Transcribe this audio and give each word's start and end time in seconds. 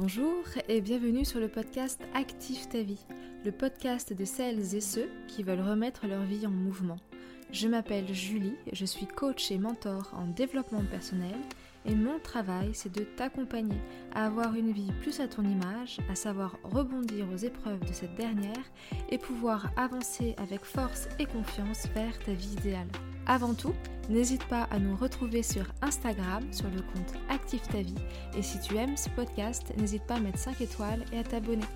Bonjour 0.00 0.44
et 0.68 0.80
bienvenue 0.80 1.24
sur 1.24 1.40
le 1.40 1.48
podcast 1.48 2.00
Active 2.14 2.68
ta 2.68 2.82
vie, 2.82 3.04
le 3.44 3.50
podcast 3.50 4.12
de 4.12 4.24
celles 4.24 4.76
et 4.76 4.80
ceux 4.80 5.08
qui 5.26 5.42
veulent 5.42 5.60
remettre 5.60 6.06
leur 6.06 6.22
vie 6.22 6.46
en 6.46 6.52
mouvement. 6.52 6.98
Je 7.50 7.66
m'appelle 7.66 8.14
Julie, 8.14 8.54
je 8.72 8.84
suis 8.84 9.08
coach 9.08 9.50
et 9.50 9.58
mentor 9.58 10.14
en 10.14 10.28
développement 10.28 10.84
personnel 10.84 11.34
et 11.88 11.94
mon 11.94 12.18
travail 12.20 12.70
c'est 12.74 12.92
de 12.92 13.02
t'accompagner 13.02 13.80
à 14.14 14.26
avoir 14.26 14.54
une 14.54 14.72
vie 14.72 14.92
plus 15.00 15.20
à 15.20 15.28
ton 15.28 15.42
image, 15.42 15.98
à 16.10 16.14
savoir 16.14 16.56
rebondir 16.62 17.26
aux 17.32 17.36
épreuves 17.36 17.80
de 17.80 17.92
cette 17.92 18.14
dernière 18.14 18.70
et 19.10 19.18
pouvoir 19.18 19.70
avancer 19.76 20.34
avec 20.38 20.64
force 20.64 21.08
et 21.18 21.26
confiance 21.26 21.86
vers 21.94 22.18
ta 22.20 22.32
vie 22.32 22.52
idéale. 22.52 22.88
Avant 23.26 23.54
tout, 23.54 23.74
n'hésite 24.08 24.44
pas 24.46 24.64
à 24.70 24.78
nous 24.78 24.96
retrouver 24.96 25.42
sur 25.42 25.64
Instagram 25.82 26.44
sur 26.52 26.68
le 26.70 26.80
compte 26.80 27.14
Active 27.28 27.66
ta 27.70 27.82
vie 27.82 27.94
et 28.36 28.42
si 28.42 28.60
tu 28.60 28.76
aimes 28.76 28.96
ce 28.96 29.10
podcast, 29.10 29.72
n'hésite 29.78 30.04
pas 30.04 30.16
à 30.16 30.20
mettre 30.20 30.38
5 30.38 30.60
étoiles 30.60 31.04
et 31.12 31.18
à 31.18 31.24
t'abonner. 31.24 31.66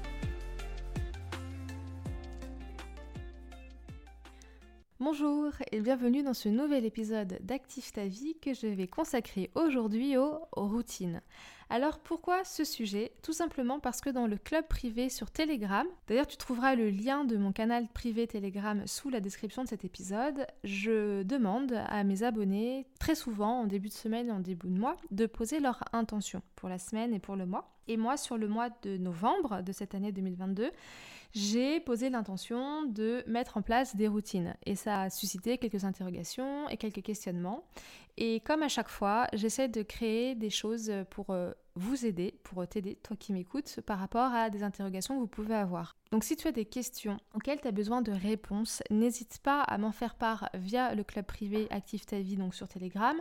Bonjour 5.05 5.51
et 5.73 5.80
bienvenue 5.80 6.23
dans 6.23 6.33
ce 6.33 6.48
nouvel 6.48 6.84
épisode 6.84 7.37
d'Active 7.41 7.91
ta 7.91 8.06
vie 8.06 8.37
que 8.41 8.55
je 8.55 8.69
vais 8.69 8.87
consacrer 8.87 9.51
aujourd'hui 9.56 10.16
aux 10.16 10.38
routines. 10.52 11.23
Alors 11.70 11.98
pourquoi 11.98 12.45
ce 12.45 12.62
sujet? 12.62 13.11
Tout 13.20 13.33
simplement 13.33 13.80
parce 13.80 14.01
que 14.01 14.11
dans 14.11 14.28
le 14.28 14.37
club 14.37 14.65
privé 14.69 15.09
sur 15.09 15.33
Telegram, 15.33 15.84
d'ailleurs 16.06 16.28
tu 16.28 16.37
trouveras 16.37 16.77
le 16.77 16.88
lien 16.88 17.25
de 17.25 17.37
mon 17.37 17.51
canal 17.51 17.88
privé 17.92 18.28
Telegram 18.28 18.80
sous 18.87 19.11
la 19.11 19.19
description 19.19 19.65
de 19.65 19.69
cet 19.69 19.84
épisode, 19.84 20.47
je 20.62 21.25
demande 21.25 21.73
à 21.73 22.05
mes 22.05 22.23
abonnés 22.23 22.87
très 23.00 23.16
souvent 23.16 23.62
en 23.62 23.66
début 23.66 23.89
de 23.89 23.95
semaine 23.95 24.28
et 24.28 24.33
en 24.33 24.39
début 24.39 24.69
de 24.69 24.78
mois 24.78 24.97
de 25.11 25.27
poser 25.27 25.59
leur 25.59 25.83
intention 25.92 26.42
pour 26.55 26.69
la 26.69 26.78
semaine 26.78 27.12
et 27.12 27.19
pour 27.19 27.34
le 27.34 27.45
mois. 27.45 27.75
Et 27.89 27.97
moi 27.97 28.16
sur 28.16 28.39
le 28.39 28.47
mois 28.47 28.69
de 28.83 28.98
novembre 28.98 29.62
de 29.62 29.73
cette 29.73 29.97
année 29.97 30.12
2022, 30.12 30.70
j'ai 31.33 31.80
posé 31.80 32.11
l'intention 32.11 32.84
de 32.84 33.25
mettre 33.27 33.56
en 33.56 33.62
place 33.62 33.97
des 33.97 34.08
routines 34.08 34.55
et 34.66 34.77
ça 34.77 35.02
a 35.02 35.11
suscité 35.11 35.56
quelques 35.56 35.84
interrogations 35.84 36.69
et 36.69 36.77
quelques 36.77 37.02
questionnements. 37.02 37.64
Et 38.19 38.41
comme 38.41 38.62
à 38.62 38.69
chaque 38.69 38.91
fois, 38.91 39.27
j'essaie 39.33 39.69
de 39.69 39.83
créer 39.83 40.34
des 40.34 40.50
choses 40.50 40.92
pour 41.08 41.30
euh, 41.30 41.53
vous 41.75 42.05
aider, 42.05 42.38
pour 42.42 42.66
t'aider, 42.69 42.97
toi 42.97 43.16
qui 43.16 43.33
m'écoutes, 43.33 43.80
par 43.86 43.98
rapport 43.98 44.34
à 44.34 44.50
des 44.50 44.62
interrogations 44.62 45.14
que 45.14 45.20
vous 45.20 45.27
pouvez 45.27 45.55
avoir. 45.55 45.97
Donc 46.10 46.25
si 46.25 46.36
tu 46.36 46.47
as 46.47 46.53
des 46.53 46.66
questions 46.66 47.19
auxquelles 47.34 47.62
tu 47.62 47.69
as 47.69 47.72
besoin 47.72 48.03
de 48.03 48.12
réponses, 48.12 48.83
n'hésite 48.91 49.38
pas 49.42 49.62
à 49.62 49.78
m'en 49.78 49.92
faire 49.92 50.16
part 50.16 50.50
via 50.53 50.94
le 50.94 51.05
club 51.05 51.25
privé 51.25 51.66
Active 51.70 52.05
ta 52.05 52.20
vie, 52.20 52.36
donc 52.36 52.55
sur 52.55 52.69
Telegram, 52.69 53.16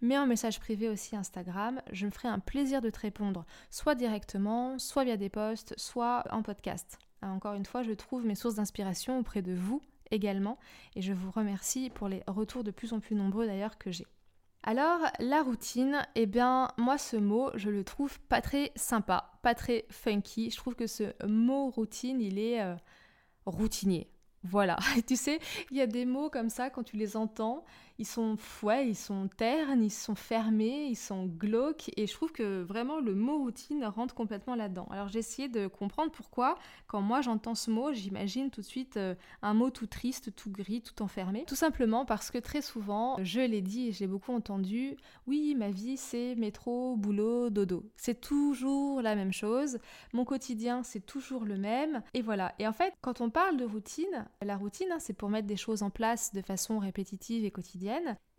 mais 0.00 0.16
en 0.16 0.26
message 0.26 0.60
privé 0.60 0.88
aussi 0.88 1.16
Instagram. 1.16 1.82
Je 1.90 2.06
me 2.06 2.12
ferai 2.12 2.28
un 2.28 2.38
plaisir 2.38 2.80
de 2.80 2.90
te 2.90 3.00
répondre, 3.00 3.44
soit 3.70 3.96
directement, 3.96 4.78
soit 4.78 5.02
via 5.02 5.16
des 5.16 5.30
posts, 5.30 5.74
soit 5.76 6.22
en 6.30 6.42
podcast. 6.42 7.00
Encore 7.22 7.54
une 7.54 7.66
fois, 7.66 7.82
je 7.82 7.92
trouve 7.92 8.24
mes 8.24 8.34
sources 8.34 8.56
d'inspiration 8.56 9.18
auprès 9.18 9.42
de 9.42 9.54
vous 9.54 9.82
également, 10.10 10.58
et 10.94 11.02
je 11.02 11.12
vous 11.12 11.30
remercie 11.30 11.90
pour 11.90 12.08
les 12.08 12.22
retours 12.26 12.64
de 12.64 12.70
plus 12.70 12.92
en 12.92 13.00
plus 13.00 13.16
nombreux 13.16 13.46
d'ailleurs 13.46 13.78
que 13.78 13.90
j'ai. 13.90 14.06
Alors, 14.62 15.00
la 15.20 15.42
routine, 15.42 16.04
eh 16.16 16.26
bien, 16.26 16.68
moi, 16.76 16.98
ce 16.98 17.16
mot, 17.16 17.50
je 17.54 17.70
le 17.70 17.84
trouve 17.84 18.18
pas 18.22 18.40
très 18.40 18.72
sympa, 18.74 19.38
pas 19.42 19.54
très 19.54 19.84
funky. 19.90 20.50
Je 20.50 20.56
trouve 20.56 20.74
que 20.74 20.88
ce 20.88 21.04
mot 21.24 21.70
routine, 21.70 22.20
il 22.20 22.38
est 22.38 22.60
euh, 22.60 22.74
routinier. 23.46 24.10
Voilà, 24.42 24.76
tu 25.06 25.14
sais, 25.16 25.38
il 25.70 25.76
y 25.76 25.80
a 25.80 25.86
des 25.86 26.04
mots 26.04 26.30
comme 26.30 26.50
ça, 26.50 26.68
quand 26.70 26.82
tu 26.82 26.96
les 26.96 27.16
entends, 27.16 27.64
ils 27.98 28.06
sont 28.06 28.36
ouais, 28.62 28.88
ils 28.88 28.96
sont 28.96 29.28
ternes, 29.36 29.82
ils 29.82 29.90
sont 29.90 30.14
fermés, 30.14 30.86
ils 30.86 30.96
sont 30.96 31.26
glauques 31.26 31.90
et 31.96 32.06
je 32.06 32.12
trouve 32.12 32.32
que 32.32 32.62
vraiment 32.62 33.00
le 33.00 33.14
mot 33.14 33.38
routine 33.38 33.84
rentre 33.84 34.14
complètement 34.14 34.54
là-dedans. 34.54 34.86
Alors 34.90 35.08
j'ai 35.08 35.20
essayé 35.20 35.48
de 35.48 35.66
comprendre 35.66 36.10
pourquoi 36.10 36.56
quand 36.86 37.00
moi 37.00 37.20
j'entends 37.22 37.54
ce 37.54 37.70
mot, 37.70 37.92
j'imagine 37.92 38.50
tout 38.50 38.60
de 38.60 38.66
suite 38.66 38.96
euh, 38.96 39.14
un 39.42 39.54
mot 39.54 39.70
tout 39.70 39.86
triste, 39.86 40.34
tout 40.34 40.50
gris, 40.50 40.82
tout 40.82 41.02
enfermé. 41.02 41.44
Tout 41.46 41.56
simplement 41.56 42.04
parce 42.04 42.30
que 42.30 42.38
très 42.38 42.62
souvent, 42.62 43.16
je 43.22 43.40
l'ai 43.40 43.62
dit 43.62 43.88
et 43.88 43.92
j'ai 43.92 44.06
beaucoup 44.06 44.32
entendu, 44.32 44.96
oui, 45.26 45.54
ma 45.56 45.70
vie 45.70 45.96
c'est 45.96 46.34
métro, 46.34 46.96
boulot, 46.96 47.50
dodo. 47.50 47.84
C'est 47.96 48.20
toujours 48.20 49.00
la 49.00 49.14
même 49.14 49.32
chose. 49.32 49.78
Mon 50.12 50.24
quotidien 50.24 50.82
c'est 50.82 51.04
toujours 51.04 51.44
le 51.44 51.56
même 51.56 52.02
et 52.14 52.20
voilà. 52.20 52.54
Et 52.58 52.66
en 52.66 52.72
fait, 52.72 52.92
quand 53.00 53.20
on 53.20 53.30
parle 53.30 53.56
de 53.56 53.64
routine, 53.64 54.26
la 54.42 54.56
routine 54.56 54.88
hein, 54.92 54.98
c'est 54.98 55.14
pour 55.14 55.30
mettre 55.30 55.46
des 55.46 55.56
choses 55.56 55.82
en 55.82 55.90
place 55.90 56.34
de 56.34 56.42
façon 56.42 56.78
répétitive 56.78 57.44
et 57.44 57.50
quotidienne 57.50 57.85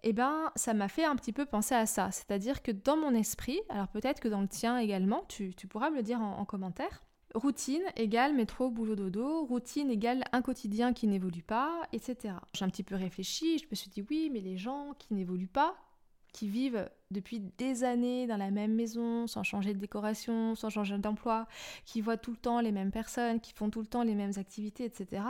eh 0.04 0.14
ben, 0.14 0.52
ça 0.56 0.74
m'a 0.74 0.88
fait 0.88 1.04
un 1.04 1.16
petit 1.16 1.34
peu 1.34 1.46
penser 1.46 1.76
à 1.76 1.86
ça. 1.86 2.12
C'est-à-dire 2.12 2.62
que 2.62 2.72
dans 2.72 2.98
mon 2.98 3.14
esprit, 3.14 3.60
alors 3.70 3.88
peut-être 3.88 4.20
que 4.20 4.28
dans 4.28 4.42
le 4.42 4.48
tien 4.48 4.78
également, 4.78 5.24
tu, 5.28 5.54
pourras 5.70 5.90
me 5.90 5.98
le 5.98 6.04
dire 6.04 6.22
en, 6.22 6.46
commentaire, 6.46 7.04
routine 7.34 7.84
égale 7.96 8.34
métro, 8.36 8.70
boulot, 8.70 8.96
dodo, 8.96 9.46
routine 9.46 9.90
égale 9.90 10.24
un 10.32 10.42
quotidien 10.42 10.94
qui 10.94 11.08
n'évolue 11.08 11.44
pas, 11.44 11.88
etc. 11.94 12.36
J'ai 12.54 12.66
un 12.66 12.70
petit 12.70 12.84
peu 12.84 12.96
réfléchi, 12.96 13.58
je 13.58 13.66
me 13.70 13.76
suis 13.76 13.90
dit 13.90 14.06
oui, 14.10 14.30
mais 14.32 14.40
les 14.40 14.58
gens 14.58 14.94
qui 15.00 15.14
n'évoluent 15.14 15.48
pas, 15.48 15.76
qui 16.32 16.48
vivent 16.48 16.90
depuis 17.10 17.40
des 17.40 17.84
années 17.84 18.28
dans 18.28 18.38
la 18.38 18.52
même 18.52 18.76
maison, 18.76 19.26
sans 19.28 19.44
changer 19.44 19.74
de 19.74 19.80
décoration, 19.80 20.54
sans 20.56 20.70
changer 20.70 20.98
d'emploi, 21.00 21.48
qui 21.86 22.02
voient 22.02 22.18
tout 22.18 22.32
le 22.32 22.38
temps 22.38 22.60
les 22.60 22.72
mêmes 22.72 22.92
personnes, 22.92 23.40
qui 23.40 23.54
font 23.54 23.70
tout 23.70 23.82
le 23.82 23.88
temps 23.88 24.04
les 24.04 24.16
mêmes 24.16 24.34
activités, 24.38 24.86
etc 24.86 25.24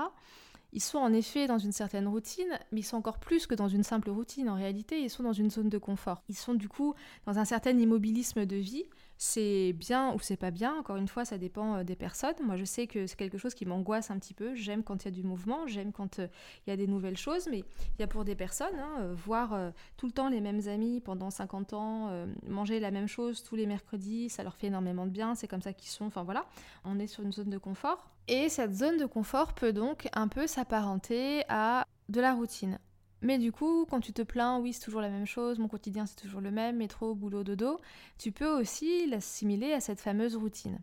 ils 0.73 0.81
sont 0.81 0.97
en 0.97 1.13
effet 1.13 1.47
dans 1.47 1.57
une 1.57 1.71
certaine 1.71 2.07
routine, 2.07 2.59
mais 2.71 2.81
ils 2.81 2.83
sont 2.83 2.97
encore 2.97 3.19
plus 3.19 3.47
que 3.47 3.55
dans 3.55 3.67
une 3.67 3.83
simple 3.83 4.09
routine. 4.09 4.49
En 4.49 4.55
réalité, 4.55 5.01
ils 5.01 5.09
sont 5.09 5.23
dans 5.23 5.33
une 5.33 5.49
zone 5.49 5.69
de 5.69 5.77
confort. 5.77 6.23
Ils 6.29 6.37
sont 6.37 6.53
du 6.53 6.69
coup 6.69 6.93
dans 7.25 7.39
un 7.39 7.45
certain 7.45 7.77
immobilisme 7.77 8.45
de 8.45 8.55
vie 8.55 8.85
c'est 9.17 9.73
bien 9.73 10.13
ou 10.13 10.19
c'est 10.19 10.37
pas 10.37 10.51
bien, 10.51 10.75
encore 10.75 10.97
une 10.97 11.07
fois, 11.07 11.25
ça 11.25 11.37
dépend 11.37 11.77
euh, 11.77 11.83
des 11.83 11.95
personnes. 11.95 12.35
Moi, 12.43 12.55
je 12.55 12.65
sais 12.65 12.87
que 12.87 13.07
c'est 13.07 13.15
quelque 13.15 13.37
chose 13.37 13.53
qui 13.53 13.65
m'angoisse 13.65 14.11
un 14.11 14.19
petit 14.19 14.33
peu. 14.33 14.53
J'aime 14.55 14.83
quand 14.83 15.03
il 15.03 15.05
y 15.05 15.07
a 15.09 15.11
du 15.11 15.23
mouvement, 15.23 15.65
j'aime 15.67 15.91
quand 15.91 16.19
euh, 16.19 16.27
il 16.65 16.69
y 16.69 16.73
a 16.73 16.77
des 16.77 16.87
nouvelles 16.87 17.17
choses, 17.17 17.47
mais 17.49 17.59
il 17.59 17.99
y 17.99 18.03
a 18.03 18.07
pour 18.07 18.25
des 18.25 18.35
personnes, 18.35 18.79
hein, 18.79 19.01
euh, 19.01 19.15
voir 19.15 19.57
tout 19.97 20.05
le 20.05 20.11
temps 20.11 20.29
les 20.29 20.41
mêmes 20.41 20.67
amis 20.67 21.01
pendant 21.01 21.29
50 21.29 21.73
ans, 21.73 22.27
manger 22.47 22.79
la 22.79 22.91
même 22.91 23.07
chose 23.07 23.43
tous 23.43 23.55
les 23.55 23.65
mercredis, 23.65 24.29
ça 24.29 24.43
leur 24.43 24.55
fait 24.55 24.67
énormément 24.67 25.05
de 25.05 25.11
bien, 25.11 25.35
c'est 25.35 25.47
comme 25.47 25.61
ça 25.61 25.73
qu'ils 25.73 25.89
sont. 25.89 26.05
Enfin 26.05 26.23
voilà, 26.23 26.45
on 26.83 26.99
est 26.99 27.07
sur 27.07 27.23
une 27.23 27.31
zone 27.31 27.49
de 27.49 27.57
confort. 27.57 28.09
Et 28.27 28.49
cette 28.49 28.73
zone 28.73 28.97
de 28.97 29.05
confort 29.05 29.53
peut 29.53 29.71
donc 29.71 30.09
un 30.13 30.27
peu 30.27 30.47
s'apparenter 30.47 31.43
à 31.47 31.85
de 32.09 32.19
la 32.19 32.33
routine. 32.33 32.79
Mais 33.21 33.37
du 33.37 33.51
coup, 33.51 33.85
quand 33.89 33.99
tu 33.99 34.13
te 34.13 34.21
plains, 34.21 34.59
oui, 34.59 34.73
c'est 34.73 34.83
toujours 34.83 35.01
la 35.01 35.09
même 35.09 35.25
chose, 35.25 35.59
mon 35.59 35.67
quotidien 35.67 36.05
c'est 36.05 36.15
toujours 36.15 36.41
le 36.41 36.51
même, 36.51 36.77
métro, 36.77 37.15
boulot, 37.15 37.43
dodo, 37.43 37.79
tu 38.17 38.31
peux 38.31 38.49
aussi 38.49 39.07
l'assimiler 39.07 39.73
à 39.73 39.79
cette 39.79 40.01
fameuse 40.01 40.35
routine. 40.35 40.79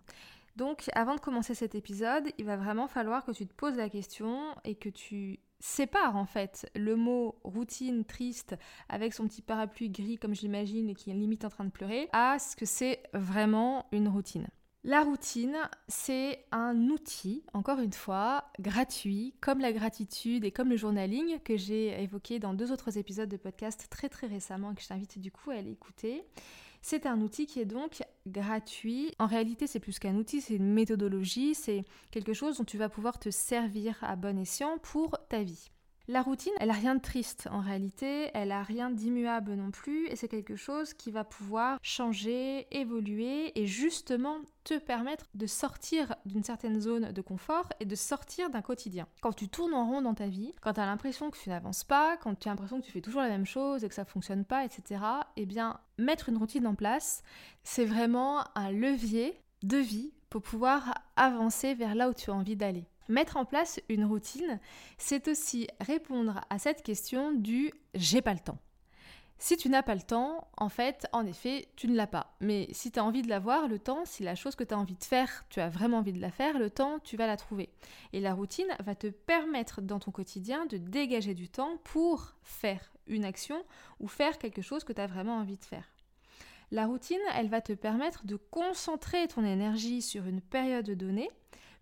Donc, 0.56 0.84
avant 0.94 1.16
de 1.16 1.20
commencer 1.20 1.54
cet 1.54 1.74
épisode, 1.74 2.24
il 2.38 2.44
va 2.44 2.56
vraiment 2.56 2.86
falloir 2.86 3.24
que 3.24 3.32
tu 3.32 3.46
te 3.46 3.54
poses 3.54 3.76
la 3.76 3.88
question 3.88 4.54
et 4.64 4.74
que 4.74 4.88
tu 4.88 5.40
sépares 5.60 6.16
en 6.16 6.26
fait 6.26 6.70
le 6.74 6.94
mot 6.94 7.36
routine 7.42 8.04
triste 8.04 8.54
avec 8.88 9.14
son 9.14 9.26
petit 9.26 9.42
parapluie 9.42 9.90
gris 9.90 10.16
comme 10.16 10.34
je 10.34 10.42
l'imagine 10.42 10.90
et 10.90 10.94
qui 10.94 11.10
est 11.10 11.14
limite 11.14 11.44
en 11.44 11.48
train 11.48 11.64
de 11.64 11.70
pleurer 11.70 12.08
à 12.12 12.38
ce 12.38 12.54
que 12.54 12.66
c'est 12.66 13.02
vraiment 13.14 13.86
une 13.90 14.08
routine. 14.08 14.46
La 14.86 15.02
routine, 15.02 15.56
c'est 15.88 16.44
un 16.52 16.90
outil, 16.90 17.42
encore 17.54 17.78
une 17.78 17.94
fois, 17.94 18.44
gratuit, 18.60 19.32
comme 19.40 19.60
la 19.60 19.72
gratitude 19.72 20.44
et 20.44 20.50
comme 20.50 20.68
le 20.68 20.76
journaling 20.76 21.38
que 21.42 21.56
j'ai 21.56 22.02
évoqué 22.02 22.38
dans 22.38 22.52
deux 22.52 22.70
autres 22.70 22.98
épisodes 22.98 23.30
de 23.30 23.38
podcast 23.38 23.86
très 23.88 24.10
très 24.10 24.26
récemment 24.26 24.72
et 24.72 24.74
que 24.74 24.82
je 24.82 24.88
t'invite 24.88 25.18
du 25.18 25.32
coup 25.32 25.50
à 25.50 25.62
l'écouter. 25.62 26.22
C'est 26.82 27.06
un 27.06 27.22
outil 27.22 27.46
qui 27.46 27.60
est 27.60 27.64
donc 27.64 28.02
gratuit. 28.26 29.14
En 29.18 29.26
réalité, 29.26 29.66
c'est 29.66 29.80
plus 29.80 29.98
qu'un 29.98 30.16
outil, 30.16 30.42
c'est 30.42 30.56
une 30.56 30.74
méthodologie, 30.74 31.54
c'est 31.54 31.86
quelque 32.10 32.34
chose 32.34 32.58
dont 32.58 32.64
tu 32.64 32.76
vas 32.76 32.90
pouvoir 32.90 33.18
te 33.18 33.30
servir 33.30 33.96
à 34.02 34.16
bon 34.16 34.38
escient 34.38 34.76
pour 34.82 35.16
ta 35.30 35.42
vie. 35.42 35.70
La 36.06 36.20
routine, 36.20 36.52
elle 36.60 36.68
a 36.68 36.74
rien 36.74 36.96
de 36.96 37.00
triste 37.00 37.48
en 37.50 37.60
réalité, 37.60 38.30
elle 38.34 38.52
a 38.52 38.62
rien 38.62 38.90
d'immuable 38.90 39.54
non 39.54 39.70
plus, 39.70 40.06
et 40.08 40.16
c'est 40.16 40.28
quelque 40.28 40.54
chose 40.54 40.92
qui 40.92 41.10
va 41.10 41.24
pouvoir 41.24 41.78
changer, 41.80 42.66
évoluer 42.70 43.58
et 43.58 43.66
justement 43.66 44.36
te 44.64 44.78
permettre 44.78 45.24
de 45.32 45.46
sortir 45.46 46.14
d'une 46.26 46.44
certaine 46.44 46.78
zone 46.78 47.12
de 47.12 47.22
confort 47.22 47.70
et 47.80 47.86
de 47.86 47.94
sortir 47.94 48.50
d'un 48.50 48.60
quotidien. 48.60 49.08
Quand 49.22 49.32
tu 49.32 49.48
tournes 49.48 49.72
en 49.72 49.86
rond 49.86 50.02
dans 50.02 50.12
ta 50.12 50.26
vie, 50.26 50.52
quand 50.60 50.74
tu 50.74 50.80
as 50.80 50.84
l'impression 50.84 51.30
que 51.30 51.38
tu 51.38 51.48
n'avances 51.48 51.84
pas, 51.84 52.18
quand 52.18 52.38
tu 52.38 52.48
as 52.48 52.52
l'impression 52.52 52.82
que 52.82 52.86
tu 52.86 52.92
fais 52.92 53.00
toujours 53.00 53.22
la 53.22 53.30
même 53.30 53.46
chose 53.46 53.82
et 53.82 53.88
que 53.88 53.94
ça 53.94 54.04
fonctionne 54.04 54.44
pas, 54.44 54.62
etc., 54.62 55.00
eh 55.36 55.46
bien, 55.46 55.80
mettre 55.96 56.28
une 56.28 56.36
routine 56.36 56.66
en 56.66 56.74
place, 56.74 57.22
c'est 57.62 57.86
vraiment 57.86 58.44
un 58.54 58.70
levier 58.70 59.40
de 59.62 59.78
vie 59.78 60.12
pour 60.28 60.42
pouvoir 60.42 60.92
avancer 61.16 61.72
vers 61.72 61.94
là 61.94 62.10
où 62.10 62.12
tu 62.12 62.30
as 62.30 62.34
envie 62.34 62.56
d'aller. 62.56 62.84
Mettre 63.08 63.36
en 63.36 63.44
place 63.44 63.80
une 63.88 64.04
routine, 64.04 64.58
c'est 64.98 65.28
aussi 65.28 65.68
répondre 65.80 66.40
à 66.48 66.58
cette 66.58 66.82
question 66.82 67.32
du 67.32 67.72
j'ai 67.94 68.22
pas 68.22 68.32
le 68.32 68.40
temps. 68.40 68.58
Si 69.38 69.56
tu 69.56 69.68
n'as 69.68 69.82
pas 69.82 69.94
le 69.94 70.00
temps, 70.00 70.48
en 70.56 70.68
fait, 70.68 71.06
en 71.12 71.26
effet, 71.26 71.68
tu 71.76 71.88
ne 71.88 71.96
l'as 71.96 72.06
pas. 72.06 72.34
Mais 72.40 72.68
si 72.72 72.90
tu 72.90 72.98
as 72.98 73.04
envie 73.04 73.20
de 73.20 73.28
l'avoir, 73.28 73.68
le 73.68 73.78
temps, 73.78 74.04
si 74.04 74.22
la 74.22 74.34
chose 74.34 74.54
que 74.54 74.64
tu 74.64 74.72
as 74.72 74.78
envie 74.78 74.94
de 74.94 75.04
faire, 75.04 75.44
tu 75.50 75.60
as 75.60 75.68
vraiment 75.68 75.98
envie 75.98 76.12
de 76.12 76.20
la 76.20 76.30
faire, 76.30 76.58
le 76.58 76.70
temps, 76.70 76.98
tu 77.00 77.16
vas 77.16 77.26
la 77.26 77.36
trouver. 77.36 77.68
Et 78.12 78.20
la 78.20 78.32
routine 78.32 78.68
va 78.80 78.94
te 78.94 79.08
permettre 79.08 79.82
dans 79.82 79.98
ton 79.98 80.12
quotidien 80.12 80.64
de 80.66 80.78
dégager 80.78 81.34
du 81.34 81.48
temps 81.48 81.76
pour 81.84 82.34
faire 82.42 82.92
une 83.06 83.24
action 83.24 83.62
ou 84.00 84.08
faire 84.08 84.38
quelque 84.38 84.62
chose 84.62 84.84
que 84.84 84.92
tu 84.92 85.00
as 85.00 85.06
vraiment 85.06 85.36
envie 85.36 85.58
de 85.58 85.64
faire. 85.64 85.84
La 86.70 86.86
routine, 86.86 87.20
elle 87.34 87.48
va 87.48 87.60
te 87.60 87.72
permettre 87.72 88.26
de 88.26 88.36
concentrer 88.36 89.28
ton 89.28 89.44
énergie 89.44 90.00
sur 90.00 90.26
une 90.26 90.40
période 90.40 90.90
donnée 90.90 91.28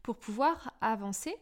pour 0.02 0.16
pouvoir 0.16 0.74
avancer. 0.80 1.34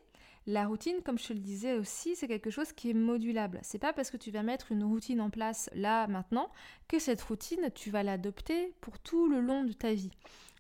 La 0.47 0.67
routine, 0.67 1.03
comme 1.05 1.19
je 1.19 1.29
te 1.29 1.33
le 1.33 1.39
disais 1.39 1.75
aussi, 1.75 2.17
c'est 2.17 2.27
quelque 2.27 2.51
chose 2.51 2.73
qui 2.73 2.91
est 2.91 2.95
modulable. 2.95 3.61
C'est 3.62 3.79
pas 3.79 3.93
parce 3.93 4.11
que 4.11 4.17
tu 4.17 4.31
vas 4.31 4.43
mettre 4.43 4.73
une 4.73 4.85
routine 4.85 5.21
en 5.21 5.31
place 5.31 5.69
là 5.75 6.07
maintenant 6.07 6.51
que 6.89 6.99
cette 6.99 7.21
routine, 7.21 7.71
tu 7.75 7.91
vas 7.91 8.03
l'adopter 8.03 8.75
pour 8.81 8.99
tout 8.99 9.29
le 9.29 9.41
long 9.41 9.65
de 9.65 9.73
ta 9.73 9.93
vie. 9.93 10.11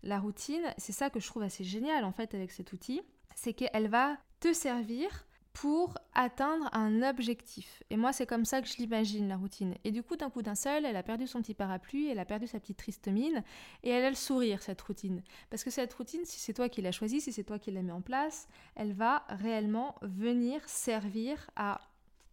La 0.02 0.18
routine, 0.18 0.62
c'est 0.76 0.92
ça 0.92 1.10
que 1.10 1.18
je 1.18 1.26
trouve 1.26 1.42
assez 1.42 1.64
génial 1.64 2.04
en 2.04 2.12
fait 2.12 2.34
avec 2.34 2.50
cet 2.52 2.72
outil, 2.72 3.00
c'est 3.34 3.54
qu'elle 3.54 3.88
va 3.88 4.16
te 4.40 4.52
servir 4.52 5.26
pour 5.60 5.92
atteindre 6.14 6.70
un 6.72 7.02
objectif. 7.02 7.82
Et 7.90 7.98
moi, 7.98 8.14
c'est 8.14 8.24
comme 8.24 8.46
ça 8.46 8.62
que 8.62 8.66
je 8.66 8.78
l'imagine, 8.78 9.28
la 9.28 9.36
routine. 9.36 9.74
Et 9.84 9.90
du 9.90 10.02
coup, 10.02 10.16
d'un 10.16 10.30
coup 10.30 10.40
d'un 10.40 10.54
seul, 10.54 10.86
elle 10.86 10.96
a 10.96 11.02
perdu 11.02 11.26
son 11.26 11.42
petit 11.42 11.52
parapluie, 11.52 12.08
elle 12.08 12.18
a 12.18 12.24
perdu 12.24 12.46
sa 12.46 12.58
petite 12.58 12.78
triste 12.78 13.08
mine, 13.08 13.44
et 13.82 13.90
elle 13.90 14.06
a 14.06 14.08
le 14.08 14.16
sourire, 14.16 14.62
cette 14.62 14.80
routine. 14.80 15.22
Parce 15.50 15.62
que 15.62 15.68
cette 15.68 15.92
routine, 15.92 16.24
si 16.24 16.40
c'est 16.40 16.54
toi 16.54 16.70
qui 16.70 16.80
l'as 16.80 16.92
choisie, 16.92 17.20
si 17.20 17.30
c'est 17.30 17.44
toi 17.44 17.58
qui 17.58 17.70
l'as 17.70 17.82
mis 17.82 17.90
en 17.90 18.00
place, 18.00 18.48
elle 18.74 18.94
va 18.94 19.26
réellement 19.28 19.96
venir 20.00 20.66
servir 20.66 21.50
à 21.56 21.82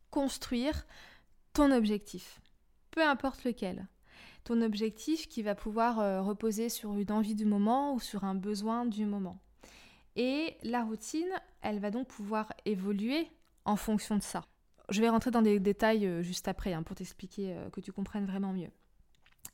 construire 0.10 0.88
ton 1.52 1.74
objectif. 1.74 2.40
Peu 2.92 3.04
importe 3.04 3.44
lequel. 3.44 3.88
Ton 4.46 4.62
objectif 4.62 5.28
qui 5.28 5.44
va 5.44 5.54
pouvoir 5.54 6.00
euh, 6.00 6.22
reposer 6.22 6.70
sur 6.70 6.94
une 6.94 7.12
envie 7.12 7.36
du 7.36 7.46
moment 7.46 7.94
ou 7.94 8.00
sur 8.00 8.24
un 8.24 8.36
besoin 8.36 8.86
du 8.86 9.06
moment. 9.06 9.38
Et 10.18 10.58
la 10.64 10.84
routine, 10.84 11.30
elle 11.62 11.80
va 11.80 11.92
donc 11.92 12.08
pouvoir 12.08 12.52
évoluer 12.66 13.28
en 13.66 13.76
fonction 13.76 14.16
de 14.18 14.24
ça. 14.24 14.44
Je 14.90 15.00
vais 15.00 15.10
rentrer 15.10 15.30
dans 15.30 15.44
des 15.44 15.60
détails 15.60 16.08
euh, 16.08 16.24
juste 16.24 16.48
après 16.48 16.74
hein, 16.74 16.82
pour 16.82 16.96
t'expliquer 16.96 17.54
euh, 17.54 17.70
que 17.70 17.82
tu 17.82 17.92
comprennes 17.92 18.26
vraiment 18.26 18.52
mieux. 18.52 18.72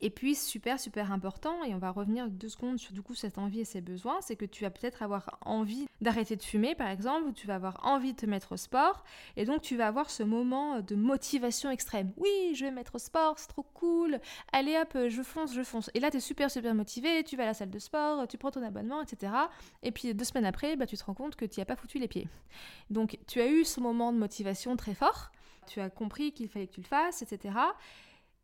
Et 0.01 0.09
puis, 0.09 0.35
super, 0.35 0.79
super 0.79 1.11
important, 1.11 1.63
et 1.63 1.73
on 1.73 1.77
va 1.77 1.91
revenir 1.91 2.29
deux 2.29 2.49
secondes 2.49 2.77
sur 2.77 2.93
du 2.93 3.01
coup 3.01 3.15
cette 3.15 3.37
envie 3.37 3.61
et 3.61 3.65
ses 3.65 3.81
besoins, 3.81 4.19
c'est 4.21 4.35
que 4.35 4.45
tu 4.45 4.63
vas 4.63 4.69
peut-être 4.69 5.01
avoir 5.01 5.37
envie 5.41 5.87
d'arrêter 6.01 6.35
de 6.35 6.43
fumer, 6.43 6.75
par 6.75 6.89
exemple, 6.89 7.27
ou 7.27 7.31
tu 7.31 7.47
vas 7.47 7.55
avoir 7.55 7.85
envie 7.85 8.13
de 8.13 8.17
te 8.17 8.25
mettre 8.25 8.53
au 8.53 8.57
sport, 8.57 9.03
et 9.37 9.45
donc 9.45 9.61
tu 9.61 9.77
vas 9.77 9.87
avoir 9.87 10.09
ce 10.09 10.23
moment 10.23 10.81
de 10.81 10.95
motivation 10.95 11.69
extrême. 11.69 12.11
Oui, 12.17 12.53
je 12.55 12.65
vais 12.65 12.71
mettre 12.71 12.95
au 12.95 12.99
sport, 12.99 13.39
c'est 13.39 13.47
trop 13.47 13.63
cool, 13.73 14.19
allez 14.51 14.77
hop, 14.77 14.97
je 15.07 15.21
fonce, 15.21 15.53
je 15.53 15.63
fonce. 15.63 15.89
Et 15.93 15.99
là, 15.99 16.11
tu 16.11 16.17
es 16.17 16.19
super, 16.19 16.51
super 16.51 16.73
motivé, 16.73 17.23
tu 17.23 17.37
vas 17.37 17.43
à 17.43 17.47
la 17.47 17.53
salle 17.53 17.69
de 17.69 17.79
sport, 17.79 18.27
tu 18.27 18.37
prends 18.37 18.51
ton 18.51 18.63
abonnement, 18.63 19.01
etc. 19.01 19.33
Et 19.81 19.91
puis 19.91 20.13
deux 20.13 20.25
semaines 20.25 20.45
après, 20.45 20.75
bah, 20.75 20.85
tu 20.85 20.97
te 20.97 21.03
rends 21.03 21.13
compte 21.13 21.35
que 21.35 21.45
tu 21.45 21.59
n'y 21.59 21.61
as 21.61 21.65
pas 21.65 21.75
foutu 21.75 21.99
les 21.99 22.07
pieds. 22.07 22.27
Donc, 22.89 23.17
tu 23.27 23.39
as 23.39 23.47
eu 23.47 23.63
ce 23.63 23.79
moment 23.79 24.11
de 24.11 24.17
motivation 24.17 24.75
très 24.75 24.93
fort, 24.93 25.31
tu 25.67 25.79
as 25.79 25.89
compris 25.89 26.31
qu'il 26.33 26.49
fallait 26.49 26.67
que 26.67 26.73
tu 26.73 26.81
le 26.81 26.87
fasses, 26.87 27.21
etc. 27.21 27.55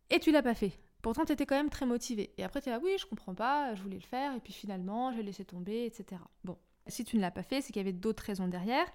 Et 0.09 0.19
tu 0.19 0.31
l'as 0.31 0.41
pas 0.41 0.55
fait. 0.55 0.71
Pourtant, 1.01 1.25
tu 1.25 1.31
étais 1.31 1.45
quand 1.45 1.55
même 1.55 1.69
très 1.69 1.85
motivé. 1.85 2.33
Et 2.37 2.43
après, 2.43 2.61
tu 2.61 2.69
es 2.69 2.71
là, 2.71 2.79
oui, 2.83 2.91
je 2.99 3.05
comprends 3.05 3.33
pas, 3.33 3.73
je 3.75 3.81
voulais 3.81 3.95
le 3.95 4.01
faire, 4.01 4.35
et 4.35 4.39
puis 4.39 4.53
finalement, 4.53 5.11
j'ai 5.13 5.23
laissé 5.23 5.45
tomber, 5.45 5.85
etc. 5.85 6.21
Bon, 6.43 6.57
si 6.87 7.03
tu 7.03 7.15
ne 7.15 7.21
l'as 7.21 7.31
pas 7.31 7.43
fait, 7.43 7.61
c'est 7.61 7.67
qu'il 7.67 7.81
y 7.81 7.85
avait 7.85 7.93
d'autres 7.93 8.23
raisons 8.23 8.47
derrière. 8.47 8.85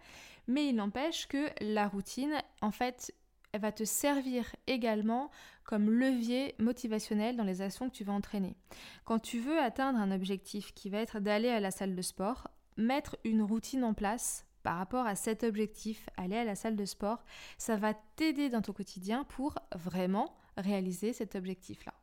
Mais 0.47 0.69
il 0.69 0.75
n'empêche 0.75 1.27
que 1.27 1.49
la 1.61 1.89
routine, 1.89 2.35
en 2.61 2.71
fait, 2.71 3.15
elle 3.53 3.61
va 3.61 3.73
te 3.73 3.85
servir 3.85 4.55
également 4.67 5.31
comme 5.63 5.91
levier 5.91 6.55
motivationnel 6.59 7.37
dans 7.37 7.45
les 7.45 7.63
actions 7.63 7.89
que 7.89 7.95
tu 7.95 8.05
vas 8.05 8.13
entraîner. 8.13 8.57
Quand 9.05 9.19
tu 9.19 9.39
veux 9.39 9.59
atteindre 9.59 9.99
un 9.99 10.11
objectif 10.11 10.75
qui 10.75 10.91
va 10.91 10.99
être 10.99 11.21
d'aller 11.21 11.49
à 11.49 11.61
la 11.61 11.71
salle 11.71 11.95
de 11.95 12.03
sport, 12.03 12.49
mettre 12.77 13.17
une 13.25 13.43
routine 13.43 13.85
en 13.85 13.95
place 13.95 14.45
par 14.65 14.77
rapport 14.77 15.07
à 15.07 15.15
cet 15.15 15.45
objectif, 15.45 16.09
aller 16.17 16.37
à 16.37 16.45
la 16.45 16.57
salle 16.57 16.75
de 16.75 16.85
sport, 16.85 17.23
ça 17.57 17.77
va 17.77 17.95
t'aider 18.17 18.49
dans 18.49 18.63
ton 18.63 18.73
quotidien 18.73 19.25
pour 19.25 19.59
vraiment 19.75 20.35
réaliser 20.57 21.13
cet 21.13 21.35
objectif-là. 21.35 21.95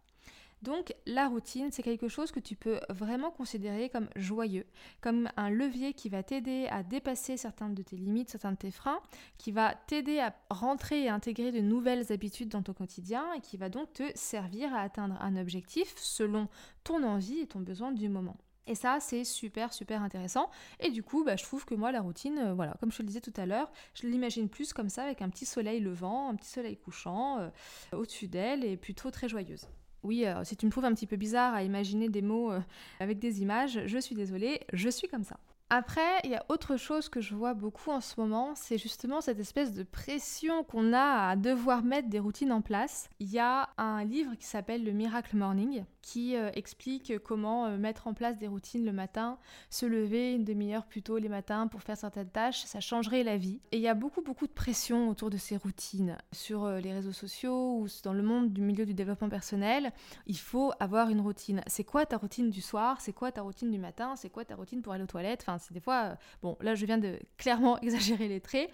Donc 0.61 0.93
la 1.07 1.27
routine, 1.27 1.71
c'est 1.71 1.81
quelque 1.81 2.07
chose 2.07 2.31
que 2.31 2.39
tu 2.39 2.55
peux 2.55 2.79
vraiment 2.89 3.31
considérer 3.31 3.89
comme 3.89 4.09
joyeux, 4.15 4.65
comme 5.01 5.27
un 5.35 5.49
levier 5.49 5.93
qui 5.93 6.07
va 6.07 6.21
t'aider 6.21 6.67
à 6.69 6.83
dépasser 6.83 7.35
certaines 7.35 7.73
de 7.73 7.81
tes 7.81 7.95
limites, 7.95 8.29
certains 8.29 8.51
de 8.51 8.57
tes 8.57 8.71
freins, 8.71 8.99
qui 9.39 9.51
va 9.51 9.73
t'aider 9.87 10.19
à 10.19 10.35
rentrer 10.51 11.03
et 11.05 11.09
intégrer 11.09 11.51
de 11.51 11.61
nouvelles 11.61 12.11
habitudes 12.11 12.49
dans 12.49 12.61
ton 12.61 12.73
quotidien 12.73 13.33
et 13.33 13.41
qui 13.41 13.57
va 13.57 13.69
donc 13.69 13.91
te 13.93 14.03
servir 14.13 14.73
à 14.75 14.81
atteindre 14.81 15.19
un 15.19 15.35
objectif 15.35 15.95
selon 15.97 16.47
ton 16.83 17.03
envie 17.03 17.39
et 17.39 17.47
ton 17.47 17.59
besoin 17.59 17.91
du 17.91 18.07
moment. 18.07 18.37
Et 18.71 18.75
ça, 18.75 18.99
c'est 19.01 19.25
super, 19.25 19.73
super 19.73 20.01
intéressant. 20.01 20.49
Et 20.79 20.91
du 20.91 21.03
coup, 21.03 21.25
bah, 21.25 21.35
je 21.35 21.43
trouve 21.43 21.65
que 21.65 21.75
moi, 21.75 21.91
la 21.91 21.99
routine, 21.99 22.37
euh, 22.37 22.53
voilà, 22.53 22.77
comme 22.79 22.89
je 22.89 22.95
te 22.95 23.01
le 23.01 23.07
disais 23.07 23.19
tout 23.19 23.33
à 23.35 23.45
l'heure, 23.45 23.69
je 23.93 24.07
l'imagine 24.07 24.47
plus 24.47 24.71
comme 24.71 24.87
ça, 24.87 25.03
avec 25.03 25.21
un 25.21 25.27
petit 25.27 25.45
soleil 25.45 25.81
levant, 25.81 26.29
un 26.29 26.35
petit 26.35 26.47
soleil 26.47 26.77
couchant 26.77 27.39
euh, 27.39 27.49
au-dessus 27.91 28.29
d'elle, 28.29 28.63
et 28.63 28.77
plutôt 28.77 29.11
très 29.11 29.27
joyeuse. 29.27 29.67
Oui, 30.03 30.25
euh, 30.25 30.45
si 30.45 30.55
tu 30.55 30.65
me 30.65 30.71
trouves 30.71 30.85
un 30.85 30.93
petit 30.93 31.05
peu 31.05 31.17
bizarre 31.17 31.53
à 31.53 31.63
imaginer 31.63 32.07
des 32.07 32.21
mots 32.21 32.53
avec 33.01 33.19
des 33.19 33.41
images, 33.41 33.81
je 33.85 33.97
suis 33.97 34.15
désolée, 34.15 34.61
je 34.71 34.87
suis 34.87 35.09
comme 35.09 35.25
ça. 35.25 35.37
Après, 35.73 36.19
il 36.25 36.31
y 36.31 36.35
a 36.35 36.43
autre 36.49 36.75
chose 36.75 37.07
que 37.07 37.21
je 37.21 37.33
vois 37.33 37.53
beaucoup 37.53 37.91
en 37.91 38.01
ce 38.01 38.19
moment, 38.19 38.55
c'est 38.55 38.77
justement 38.77 39.21
cette 39.21 39.39
espèce 39.39 39.71
de 39.71 39.83
pression 39.83 40.65
qu'on 40.65 40.91
a 40.91 41.29
à 41.29 41.37
devoir 41.37 41.81
mettre 41.81 42.09
des 42.09 42.19
routines 42.19 42.51
en 42.51 42.59
place. 42.59 43.09
Il 43.21 43.31
y 43.31 43.39
a 43.39 43.69
un 43.77 44.03
livre 44.03 44.35
qui 44.35 44.45
s'appelle 44.45 44.83
Le 44.83 44.91
Miracle 44.91 45.37
Morning 45.37 45.85
qui 46.01 46.35
euh, 46.35 46.49
explique 46.53 47.19
comment 47.19 47.67
euh, 47.67 47.77
mettre 47.77 48.07
en 48.07 48.13
place 48.13 48.37
des 48.37 48.47
routines 48.47 48.83
le 48.85 48.91
matin, 48.91 49.37
se 49.69 49.85
lever 49.85 50.33
une 50.33 50.43
demi-heure 50.43 50.85
plus 50.85 51.01
tôt 51.01 51.17
les 51.17 51.29
matins 51.29 51.67
pour 51.67 51.83
faire 51.83 51.97
certaines 51.97 52.29
tâches, 52.29 52.63
ça 52.63 52.79
changerait 52.79 53.23
la 53.23 53.37
vie. 53.37 53.59
Et 53.71 53.77
il 53.77 53.83
y 53.83 53.87
a 53.87 53.93
beaucoup 53.93 54.21
beaucoup 54.21 54.47
de 54.47 54.51
pression 54.51 55.09
autour 55.09 55.29
de 55.29 55.37
ces 55.37 55.57
routines 55.57 56.17
sur 56.31 56.65
euh, 56.65 56.79
les 56.79 56.93
réseaux 56.93 57.11
sociaux 57.11 57.77
ou 57.77 57.87
dans 58.03 58.13
le 58.13 58.23
monde 58.23 58.51
du 58.51 58.61
milieu 58.61 58.85
du 58.85 58.93
développement 58.93 59.29
personnel. 59.29 59.91
Il 60.27 60.37
faut 60.37 60.71
avoir 60.79 61.09
une 61.09 61.21
routine. 61.21 61.61
C'est 61.67 61.83
quoi 61.83 62.05
ta 62.05 62.17
routine 62.17 62.49
du 62.49 62.61
soir? 62.61 62.99
C'est 62.99 63.13
quoi 63.13 63.31
ta 63.31 63.41
routine 63.41 63.71
du 63.71 63.79
matin? 63.79 64.15
C'est 64.15 64.29
quoi 64.29 64.43
ta 64.43 64.55
routine 64.55 64.81
pour 64.81 64.93
aller 64.93 65.03
aux 65.03 65.07
toilettes? 65.07 65.43
Des 65.71 65.79
fois 65.79 66.17
bon, 66.41 66.57
là 66.61 66.75
je 66.75 66.85
viens 66.85 66.97
de 66.97 67.19
clairement 67.37 67.79
exagérer 67.81 68.27
les 68.27 68.41
traits, 68.41 68.71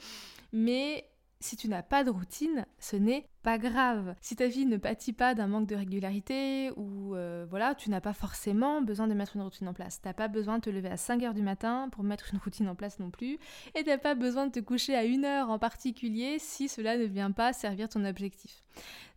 mais 0.54 1.10
si 1.40 1.56
tu 1.56 1.68
n'as 1.68 1.84
pas 1.84 2.04
de 2.04 2.10
routine, 2.10 2.66
ce 2.80 2.96
n'est 2.96 3.30
pas 3.48 3.58
grave. 3.58 4.14
Si 4.20 4.36
ta 4.36 4.48
vie 4.48 4.66
ne 4.66 4.76
pâtit 4.76 5.14
pas 5.14 5.34
d'un 5.34 5.48
manque 5.48 5.68
de 5.68 5.76
régularité 5.76 6.70
ou 6.76 7.16
euh, 7.16 7.46
voilà, 7.50 7.76
tu 7.76 7.90
n'as 7.90 8.02
pas 8.02 8.12
forcément 8.12 8.82
besoin 8.82 9.08
de 9.08 9.14
mettre 9.14 9.38
une 9.38 9.42
routine 9.42 9.70
en 9.70 9.74
place. 9.74 10.02
T'as 10.02 10.12
pas 10.12 10.28
besoin 10.28 10.58
de 10.58 10.64
te 10.64 10.70
lever 10.70 10.90
à 10.90 10.98
5 10.98 11.24
heures 11.24 11.34
du 11.34 11.44
matin 11.44 11.88
pour 11.94 12.04
mettre 12.04 12.34
une 12.34 12.40
routine 12.40 12.68
en 12.68 12.76
place 12.76 13.00
non 13.00 13.10
plus. 13.10 13.40
Et 13.74 13.86
t'as 13.86 13.98
pas 13.98 14.16
besoin 14.16 14.48
de 14.48 14.52
te 14.52 14.60
coucher 14.60 14.98
à 14.98 15.06
une 15.06 15.24
heure 15.24 15.50
en 15.50 15.60
particulier 15.60 16.40
si 16.40 16.68
cela 16.68 16.98
ne 16.98 17.06
vient 17.06 17.32
pas 17.32 17.54
servir 17.54 17.88
ton 17.88 18.04
objectif. 18.04 18.66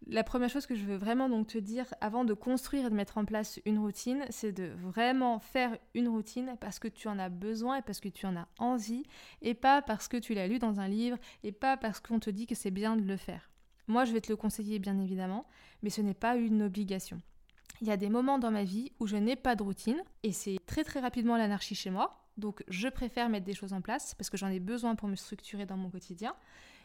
La 0.06 0.22
première 0.22 0.48
chose 0.48 0.66
que 0.66 0.76
je 0.76 0.84
veux 0.84 0.96
vraiment 0.96 1.28
donc 1.28 1.48
te 1.48 1.58
dire 1.58 1.92
avant 2.00 2.24
de 2.24 2.32
construire 2.32 2.86
et 2.86 2.90
de 2.90 2.94
mettre 2.94 3.18
en 3.18 3.24
place 3.24 3.58
une 3.66 3.80
routine, 3.80 4.24
c'est 4.30 4.52
de 4.52 4.70
vraiment 4.80 5.40
faire 5.40 5.76
une 5.94 6.06
routine 6.06 6.54
parce 6.60 6.78
que 6.78 6.86
tu 6.86 7.08
en 7.08 7.18
as 7.18 7.30
besoin 7.30 7.78
et 7.78 7.82
parce 7.82 7.98
que 7.98 8.08
tu 8.08 8.26
en 8.26 8.36
as 8.36 8.46
envie 8.60 9.02
et 9.42 9.54
pas 9.54 9.82
parce 9.82 10.06
que 10.06 10.18
tu 10.18 10.34
l'as 10.34 10.46
lu 10.46 10.60
dans 10.60 10.78
un 10.78 10.86
livre 10.86 11.18
et 11.42 11.50
pas 11.50 11.76
parce 11.76 11.98
qu'on 11.98 12.20
te 12.20 12.30
dit 12.30 12.46
que 12.46 12.54
c'est 12.54 12.70
bien 12.70 12.94
de 12.94 13.02
le 13.02 13.16
faire. 13.16 13.49
Moi, 13.90 14.04
je 14.04 14.12
vais 14.12 14.20
te 14.20 14.30
le 14.30 14.36
conseiller 14.36 14.78
bien 14.78 15.00
évidemment, 15.00 15.46
mais 15.82 15.90
ce 15.90 16.00
n'est 16.00 16.14
pas 16.14 16.36
une 16.36 16.62
obligation. 16.62 17.20
Il 17.80 17.88
y 17.88 17.90
a 17.90 17.96
des 17.96 18.08
moments 18.08 18.38
dans 18.38 18.52
ma 18.52 18.62
vie 18.62 18.92
où 19.00 19.08
je 19.08 19.16
n'ai 19.16 19.34
pas 19.34 19.56
de 19.56 19.64
routine 19.64 20.00
et 20.22 20.30
c'est 20.30 20.58
très 20.64 20.84
très 20.84 21.00
rapidement 21.00 21.36
l'anarchie 21.36 21.74
chez 21.74 21.90
moi. 21.90 22.24
Donc 22.36 22.62
je 22.68 22.86
préfère 22.86 23.28
mettre 23.28 23.46
des 23.46 23.54
choses 23.54 23.72
en 23.72 23.80
place 23.80 24.14
parce 24.14 24.30
que 24.30 24.36
j'en 24.36 24.46
ai 24.46 24.60
besoin 24.60 24.94
pour 24.94 25.08
me 25.08 25.16
structurer 25.16 25.66
dans 25.66 25.76
mon 25.76 25.90
quotidien. 25.90 26.36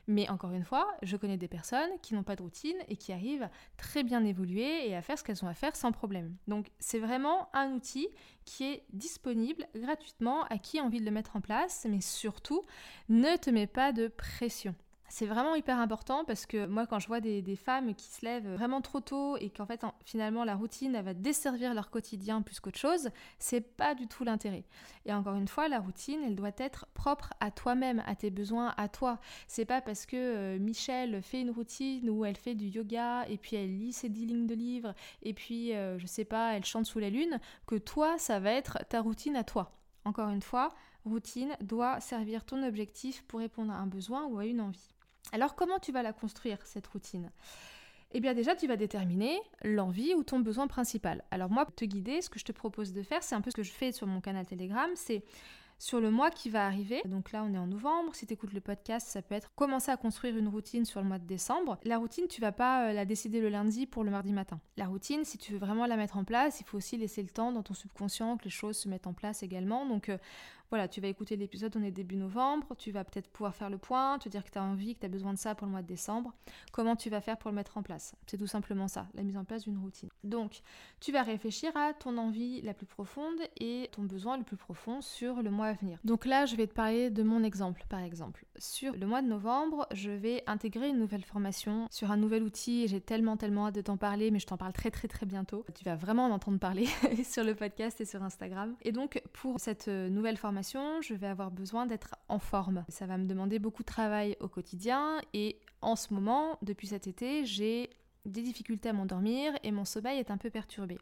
Mais 0.07 0.27
encore 0.31 0.51
une 0.53 0.63
fois, 0.63 0.87
je 1.03 1.15
connais 1.15 1.37
des 1.37 1.47
personnes 1.47 1.91
qui 2.01 2.15
n'ont 2.15 2.23
pas 2.23 2.35
de 2.35 2.41
routine 2.41 2.77
et 2.87 2.95
qui 2.95 3.13
arrivent 3.13 3.49
très 3.77 4.01
bien 4.01 4.25
évoluer 4.25 4.89
et 4.89 4.95
à 4.95 5.03
faire 5.03 5.19
ce 5.19 5.23
qu'elles 5.23 5.45
ont 5.45 5.47
à 5.47 5.53
faire 5.53 5.75
sans 5.75 5.91
problème. 5.91 6.35
Donc 6.47 6.71
c'est 6.79 6.99
vraiment 6.99 7.49
un 7.53 7.73
outil 7.73 8.07
qui 8.45 8.63
est 8.63 8.83
disponible 8.93 9.67
gratuitement 9.75 10.45
à 10.45 10.57
qui 10.57 10.79
a 10.79 10.83
envie 10.83 11.01
de 11.01 11.05
le 11.05 11.11
mettre 11.11 11.35
en 11.35 11.41
place, 11.41 11.85
mais 11.87 12.01
surtout 12.01 12.63
ne 13.09 13.37
te 13.37 13.51
mets 13.51 13.67
pas 13.67 13.91
de 13.91 14.07
pression. 14.07 14.73
C'est 15.07 15.27
vraiment 15.27 15.55
hyper 15.55 15.79
important 15.79 16.25
parce 16.25 16.45
que 16.45 16.65
moi, 16.65 16.87
quand 16.87 16.99
je 16.99 17.07
vois 17.07 17.21
des, 17.21 17.55
femmes 17.55 17.93
qui 17.95 18.07
se 18.07 18.25
lèvent 18.25 18.53
vraiment 18.53 18.81
trop 18.81 18.99
tôt 18.99 19.37
et 19.37 19.49
qu'en 19.49 19.65
fait, 19.65 19.85
finalement, 20.03 20.43
la 20.43 20.55
routine, 20.55 20.95
elle 20.95 21.05
va 21.05 21.13
desservir 21.13 21.73
leur 21.73 21.89
quotidien 21.89 22.41
plus 22.41 22.59
qu'autre 22.59 22.79
chose, 22.79 23.09
c'est 23.39 23.61
pas 23.61 23.95
du 23.95 24.07
tout 24.07 24.23
l'intérêt. 24.23 24.65
Et 25.05 25.13
encore 25.13 25.35
une 25.35 25.47
fois, 25.47 25.69
la 25.69 25.79
routine, 25.79 26.19
elle 26.25 26.35
doit 26.35 26.51
être 26.57 26.87
propre 26.93 27.33
à 27.39 27.51
toi-même, 27.51 28.03
à 28.07 28.15
tes 28.15 28.29
besoins, 28.29 28.73
à 28.77 28.89
toi. 28.89 29.19
C'est 29.47 29.65
pas 29.65 29.79
parce 29.79 30.05
que 30.05 30.17
euh, 30.17 30.59
Michel 30.59 31.21
fait 31.21 31.41
une 31.41 31.51
routine 31.51 32.09
où 32.09 32.25
elle 32.25 32.37
fait 32.37 32.55
du 32.55 32.65
yoga 32.65 33.25
et 33.29 33.37
puis 33.37 33.55
elle 33.55 33.77
lit 33.77 33.93
ses 33.93 34.09
10 34.09 34.25
lignes 34.25 34.47
de 34.47 34.55
livres 34.55 34.93
et 35.21 35.33
puis, 35.33 35.73
euh, 35.73 35.97
je 35.99 36.07
sais 36.07 36.25
pas, 36.25 36.53
elle 36.53 36.65
chante 36.65 36.85
sous 36.85 36.99
la 36.99 37.09
lune, 37.09 37.39
que 37.67 37.75
toi, 37.75 38.17
ça 38.17 38.39
va 38.39 38.51
être 38.51 38.79
ta 38.89 39.01
routine 39.01 39.35
à 39.35 39.43
toi. 39.43 39.71
Encore 40.03 40.29
une 40.29 40.41
fois, 40.41 40.73
routine 41.05 41.55
doit 41.61 41.99
servir 41.99 42.45
ton 42.45 42.63
objectif 42.63 43.23
pour 43.23 43.39
répondre 43.39 43.71
à 43.71 43.77
un 43.77 43.87
besoin 43.87 44.25
ou 44.25 44.39
à 44.39 44.45
une 44.45 44.61
envie. 44.61 44.94
Alors 45.31 45.55
comment 45.55 45.79
tu 45.79 45.91
vas 45.91 46.03
la 46.03 46.13
construire, 46.13 46.59
cette 46.65 46.87
routine? 46.87 47.31
Eh 48.11 48.19
bien 48.19 48.33
déjà, 48.33 48.55
tu 48.55 48.67
vas 48.67 48.77
déterminer 48.77 49.39
l'envie 49.63 50.13
ou 50.13 50.23
ton 50.23 50.39
besoin 50.39 50.67
principal. 50.67 51.23
Alors 51.31 51.49
moi, 51.49 51.65
pour 51.65 51.75
te 51.75 51.85
guider, 51.85 52.21
ce 52.21 52.29
que 52.29 52.39
je 52.39 52.45
te 52.45 52.51
propose 52.51 52.93
de 52.93 53.03
faire, 53.03 53.23
c'est 53.23 53.35
un 53.35 53.41
peu 53.41 53.51
ce 53.51 53.55
que 53.55 53.63
je 53.63 53.71
fais 53.71 53.91
sur 53.91 54.07
mon 54.07 54.21
canal 54.21 54.45
Telegram, 54.45 54.89
c'est 54.95 55.23
sur 55.77 55.99
le 55.99 56.09
mois 56.09 56.29
qui 56.29 56.49
va 56.49 56.65
arriver. 56.65 57.01
Donc 57.05 57.31
là, 57.31 57.43
on 57.43 57.53
est 57.53 57.57
en 57.57 57.67
novembre. 57.67 58.15
Si 58.15 58.25
tu 58.25 58.33
écoutes 58.33 58.53
le 58.53 58.61
podcast, 58.61 59.07
ça 59.07 59.21
peut 59.21 59.35
être 59.35 59.53
commencer 59.55 59.91
à 59.91 59.97
construire 59.97 60.37
une 60.37 60.47
routine 60.47 60.85
sur 60.85 61.01
le 61.01 61.07
mois 61.07 61.19
de 61.19 61.25
décembre. 61.25 61.77
La 61.83 61.97
routine, 61.97 62.27
tu 62.27 62.41
vas 62.41 62.51
pas 62.51 62.87
euh, 62.87 62.93
la 62.93 63.05
décider 63.05 63.41
le 63.41 63.49
lundi 63.49 63.85
pour 63.85 64.03
le 64.03 64.11
mardi 64.11 64.31
matin. 64.31 64.59
La 64.77 64.87
routine, 64.87 65.25
si 65.25 65.37
tu 65.37 65.53
veux 65.53 65.59
vraiment 65.59 65.85
la 65.85 65.97
mettre 65.97 66.17
en 66.17 66.23
place, 66.23 66.59
il 66.61 66.65
faut 66.65 66.77
aussi 66.77 66.97
laisser 66.97 67.21
le 67.21 67.29
temps 67.29 67.51
dans 67.51 67.63
ton 67.63 67.73
subconscient 67.73 68.37
que 68.37 68.45
les 68.45 68.49
choses 68.49 68.77
se 68.77 68.87
mettent 68.87 69.07
en 69.07 69.13
place 69.13 69.43
également. 69.43 69.85
Donc 69.85 70.09
euh, 70.09 70.17
voilà, 70.69 70.87
tu 70.87 71.01
vas 71.01 71.07
écouter 71.07 71.35
l'épisode, 71.35 71.75
on 71.77 71.83
est 71.83 71.91
début 71.91 72.15
novembre, 72.15 72.75
tu 72.77 72.91
vas 72.91 73.03
peut-être 73.03 73.29
pouvoir 73.29 73.55
faire 73.55 73.69
le 73.69 73.77
point, 73.77 74.17
te 74.19 74.29
dire 74.29 74.43
que 74.43 74.49
tu 74.49 74.57
as 74.57 74.63
envie, 74.63 74.95
que 74.95 75.01
tu 75.01 75.05
as 75.05 75.09
besoin 75.09 75.33
de 75.33 75.37
ça 75.37 75.55
pour 75.55 75.67
le 75.67 75.71
mois 75.71 75.81
de 75.81 75.87
décembre. 75.87 76.33
Comment 76.71 76.95
tu 76.95 77.09
vas 77.09 77.21
faire 77.21 77.37
pour 77.37 77.51
le 77.51 77.55
mettre 77.55 77.77
en 77.77 77.83
place? 77.83 78.15
C'est 78.27 78.37
tout 78.37 78.47
simplement 78.47 78.87
ça, 78.87 79.07
la 79.13 79.23
mise 79.23 79.37
en 79.37 79.43
place 79.43 79.63
d'une 79.63 79.77
routine. 79.77 80.09
Donc, 80.23 80.61
tu 80.99 81.11
vas 81.11 81.23
réfléchir 81.23 81.75
à 81.75 81.93
ton 81.93 82.17
envie 82.17 82.61
la 82.61 82.73
plus 82.73 82.85
profonde 82.85 83.39
et 83.57 83.89
ton 83.91 84.03
besoin 84.03 84.37
le 84.37 84.43
plus 84.43 84.57
profond 84.57 85.01
sur 85.01 85.41
le 85.41 85.51
mois 85.51 85.67
à 85.67 85.73
venir. 85.73 85.99
Donc 86.03 86.25
là, 86.25 86.45
je 86.45 86.55
vais 86.55 86.67
te 86.67 86.73
parler 86.73 87.09
de 87.09 87.23
mon 87.23 87.43
exemple, 87.43 87.83
par 87.89 87.99
exemple. 87.99 88.45
Sur 88.57 88.93
le 88.95 89.05
mois 89.05 89.21
de 89.21 89.27
novembre, 89.27 89.87
je 89.93 90.11
vais 90.11 90.43
intégrer 90.47 90.89
une 90.89 90.99
nouvelle 90.99 91.23
formation 91.23 91.87
sur 91.91 92.11
un 92.11 92.17
nouvel 92.17 92.43
outil 92.43 92.87
j'ai 92.87 93.01
tellement, 93.01 93.37
tellement 93.37 93.67
hâte 93.67 93.75
de 93.75 93.81
t'en 93.81 93.97
parler, 93.97 94.31
mais 94.31 94.39
je 94.39 94.47
t'en 94.47 94.57
parle 94.57 94.73
très, 94.73 94.91
très, 94.91 95.07
très 95.07 95.25
bientôt. 95.25 95.65
Tu 95.75 95.83
vas 95.83 95.95
vraiment 95.95 96.25
en 96.25 96.31
entendre 96.31 96.59
parler 96.59 96.87
sur 97.23 97.43
le 97.43 97.55
podcast 97.55 98.01
et 98.01 98.05
sur 98.05 98.23
Instagram. 98.23 98.75
Et 98.81 98.91
donc, 98.91 99.21
pour 99.33 99.59
cette 99.59 99.87
nouvelle 99.87 100.37
formation, 100.37 100.54
je 100.63 101.13
vais 101.13 101.27
avoir 101.27 101.51
besoin 101.51 101.85
d'être 101.85 102.15
en 102.27 102.39
forme. 102.39 102.85
Ça 102.89 103.05
va 103.05 103.17
me 103.17 103.25
demander 103.25 103.59
beaucoup 103.59 103.83
de 103.83 103.87
travail 103.87 104.37
au 104.39 104.47
quotidien 104.47 105.19
et 105.33 105.59
en 105.81 105.95
ce 105.95 106.13
moment, 106.13 106.57
depuis 106.61 106.87
cet 106.87 107.07
été, 107.07 107.45
j'ai 107.45 107.89
des 108.25 108.41
difficultés 108.41 108.89
à 108.89 108.93
m'endormir 108.93 109.53
et 109.63 109.71
mon 109.71 109.85
sommeil 109.85 110.19
est 110.19 110.31
un 110.31 110.37
peu 110.37 110.49
perturbé. 110.49 110.97